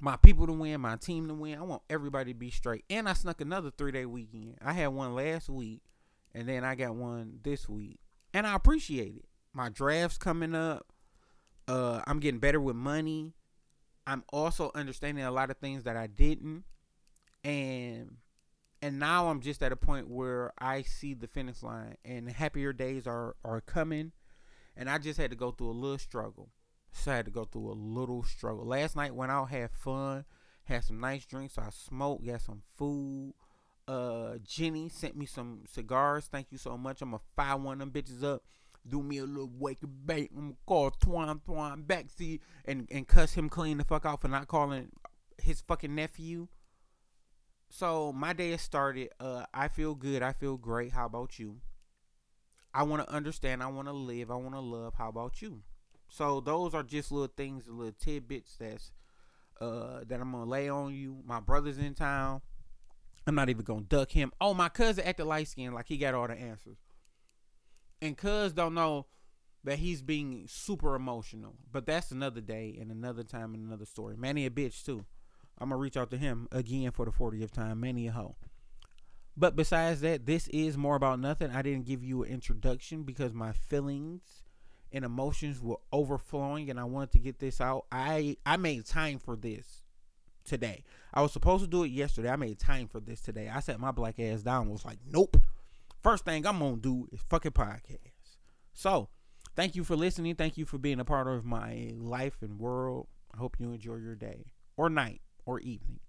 my 0.00 0.16
people 0.16 0.46
to 0.46 0.52
win, 0.52 0.80
my 0.80 0.96
team 0.96 1.28
to 1.28 1.34
win. 1.34 1.58
I 1.58 1.62
want 1.62 1.82
everybody 1.88 2.32
to 2.32 2.38
be 2.38 2.50
straight. 2.50 2.84
And 2.90 3.08
I 3.08 3.12
snuck 3.12 3.40
another 3.40 3.70
three 3.70 3.92
day 3.92 4.06
weekend. 4.06 4.58
I 4.62 4.72
had 4.72 4.88
one 4.88 5.14
last 5.14 5.48
week, 5.48 5.82
and 6.34 6.48
then 6.48 6.64
I 6.64 6.74
got 6.74 6.94
one 6.94 7.38
this 7.42 7.68
week, 7.68 8.00
and 8.32 8.46
I 8.46 8.54
appreciate 8.54 9.16
it. 9.16 9.24
My 9.52 9.68
drafts 9.68 10.18
coming 10.18 10.54
up. 10.54 10.86
Uh, 11.66 12.02
I'm 12.06 12.18
getting 12.20 12.40
better 12.40 12.60
with 12.60 12.76
money. 12.76 13.32
I'm 14.06 14.24
also 14.32 14.70
understanding 14.74 15.24
a 15.24 15.30
lot 15.30 15.50
of 15.50 15.58
things 15.58 15.84
that 15.84 15.96
I 15.96 16.06
didn't. 16.06 16.64
And 17.42 18.16
and 18.82 18.98
now 18.98 19.28
I'm 19.28 19.40
just 19.40 19.62
at 19.62 19.72
a 19.72 19.76
point 19.76 20.08
where 20.08 20.52
I 20.58 20.82
see 20.82 21.14
the 21.14 21.26
finish 21.26 21.62
line 21.62 21.96
and 22.04 22.30
happier 22.30 22.72
days 22.72 23.06
are 23.06 23.36
are 23.44 23.60
coming 23.60 24.12
and 24.76 24.90
I 24.90 24.98
just 24.98 25.18
had 25.18 25.30
to 25.30 25.36
go 25.36 25.50
through 25.50 25.70
a 25.70 25.72
little 25.72 25.98
struggle. 25.98 26.50
So 26.92 27.12
I 27.12 27.16
had 27.16 27.24
to 27.24 27.30
go 27.30 27.44
through 27.44 27.70
a 27.70 27.74
little 27.74 28.22
struggle. 28.22 28.64
Last 28.64 28.94
night 28.94 29.14
went 29.14 29.32
out, 29.32 29.50
had 29.50 29.70
fun, 29.70 30.24
had 30.64 30.84
some 30.84 31.00
nice 31.00 31.26
drinks. 31.26 31.54
So 31.54 31.62
I 31.62 31.70
smoked, 31.70 32.26
got 32.26 32.40
some 32.40 32.62
food. 32.76 33.34
Uh, 33.86 34.36
Jenny 34.46 34.88
sent 34.88 35.16
me 35.16 35.26
some 35.26 35.62
cigars. 35.66 36.28
Thank 36.30 36.52
you 36.52 36.58
so 36.58 36.78
much. 36.78 37.02
I'm 37.02 37.10
gonna 37.10 37.22
fire 37.36 37.56
one 37.56 37.80
of 37.80 37.92
them 37.92 38.02
bitches 38.02 38.22
up 38.22 38.42
do 38.88 39.02
me 39.02 39.18
a 39.18 39.24
little 39.24 39.50
wake 39.58 39.78
bake. 40.04 40.30
I'm 40.36 40.42
gonna 40.42 40.56
call 40.66 40.90
Twan 40.90 41.40
Twan 41.42 41.84
backseat 41.84 42.40
and 42.64 42.88
and 42.90 43.06
cuss 43.08 43.34
him 43.34 43.48
clean 43.48 43.78
the 43.78 43.84
fuck 43.84 44.04
out 44.04 44.20
for 44.20 44.28
not 44.28 44.48
calling 44.48 44.90
his 45.40 45.60
fucking 45.60 45.94
nephew. 45.94 46.48
So 47.70 48.12
my 48.12 48.32
day 48.32 48.50
has 48.52 48.62
started. 48.62 49.10
Uh, 49.18 49.46
I 49.52 49.68
feel 49.68 49.94
good. 49.94 50.22
I 50.22 50.32
feel 50.32 50.56
great. 50.56 50.92
How 50.92 51.06
about 51.06 51.38
you? 51.38 51.60
I 52.72 52.82
want 52.82 53.06
to 53.06 53.12
understand. 53.12 53.62
I 53.62 53.66
want 53.68 53.88
to 53.88 53.92
live. 53.92 54.30
I 54.30 54.36
want 54.36 54.54
to 54.54 54.60
love. 54.60 54.94
How 54.96 55.08
about 55.08 55.40
you? 55.40 55.62
So 56.08 56.40
those 56.40 56.74
are 56.74 56.82
just 56.82 57.10
little 57.10 57.32
things, 57.36 57.66
little 57.66 57.94
tidbits 57.98 58.56
that's 58.58 58.92
uh 59.60 60.00
that 60.06 60.20
I'm 60.20 60.32
gonna 60.32 60.44
lay 60.44 60.68
on 60.68 60.94
you. 60.94 61.22
My 61.24 61.40
brother's 61.40 61.78
in 61.78 61.94
town. 61.94 62.42
I'm 63.26 63.34
not 63.34 63.48
even 63.48 63.64
gonna 63.64 63.82
duck 63.82 64.10
him. 64.10 64.32
Oh, 64.40 64.52
my 64.52 64.68
cousin 64.68 65.04
acted 65.04 65.26
light 65.26 65.48
skin 65.48 65.72
like 65.72 65.88
he 65.88 65.96
got 65.96 66.14
all 66.14 66.28
the 66.28 66.34
answers. 66.34 66.76
And 68.04 68.18
cuz 68.18 68.52
don't 68.52 68.74
know 68.74 69.06
that 69.64 69.78
he's 69.78 70.02
being 70.02 70.44
super 70.46 70.94
emotional. 70.94 71.54
But 71.72 71.86
that's 71.86 72.10
another 72.10 72.42
day 72.42 72.76
and 72.78 72.90
another 72.90 73.22
time 73.22 73.54
and 73.54 73.66
another 73.66 73.86
story. 73.86 74.14
Manny 74.16 74.44
a 74.44 74.50
bitch 74.50 74.84
too. 74.84 75.06
I'm 75.58 75.70
gonna 75.70 75.80
reach 75.80 75.96
out 75.96 76.10
to 76.10 76.18
him 76.18 76.46
again 76.52 76.90
for 76.90 77.06
the 77.06 77.12
40th 77.12 77.50
time. 77.50 77.80
Manny 77.80 78.08
a 78.08 78.12
hoe. 78.12 78.36
But 79.36 79.56
besides 79.56 80.02
that, 80.02 80.26
this 80.26 80.48
is 80.48 80.76
more 80.76 80.96
about 80.96 81.18
nothing. 81.18 81.50
I 81.50 81.62
didn't 81.62 81.86
give 81.86 82.04
you 82.04 82.22
an 82.22 82.30
introduction 82.30 83.02
because 83.04 83.32
my 83.32 83.52
feelings 83.52 84.42
and 84.92 85.04
emotions 85.04 85.60
were 85.60 85.78
overflowing 85.90 86.70
and 86.70 86.78
I 86.78 86.84
wanted 86.84 87.12
to 87.12 87.18
get 87.18 87.38
this 87.38 87.60
out. 87.60 87.86
I 87.90 88.36
I 88.44 88.58
made 88.58 88.84
time 88.84 89.18
for 89.18 89.34
this 89.34 89.82
today. 90.44 90.84
I 91.12 91.22
was 91.22 91.32
supposed 91.32 91.64
to 91.64 91.70
do 91.70 91.84
it 91.84 91.90
yesterday. 91.90 92.28
I 92.28 92.36
made 92.36 92.58
time 92.58 92.86
for 92.86 93.00
this 93.00 93.22
today. 93.22 93.48
I 93.48 93.60
sat 93.60 93.80
my 93.80 93.92
black 93.92 94.20
ass 94.20 94.42
down 94.42 94.68
was 94.68 94.84
like, 94.84 94.98
"Nope. 95.06 95.38
First 96.04 96.24
thing 96.24 96.46
I'm 96.46 96.58
to 96.76 96.76
do 96.76 97.08
is 97.10 97.20
fucking 97.28 97.52
podcast." 97.52 98.38
So, 98.72 99.08
thank 99.56 99.74
you 99.74 99.82
for 99.82 99.96
listening. 99.96 100.36
Thank 100.36 100.56
you 100.56 100.66
for 100.66 100.78
being 100.78 101.00
a 101.00 101.04
part 101.04 101.26
of 101.26 101.44
my 101.44 101.90
life 101.96 102.42
and 102.42 102.60
world. 102.60 103.08
I 103.32 103.38
hope 103.38 103.58
you 103.58 103.72
enjoy 103.72 103.96
your 103.96 104.14
day 104.14 104.52
or 104.76 104.88
night 104.88 105.22
or 105.44 105.58
evening. 105.60 106.00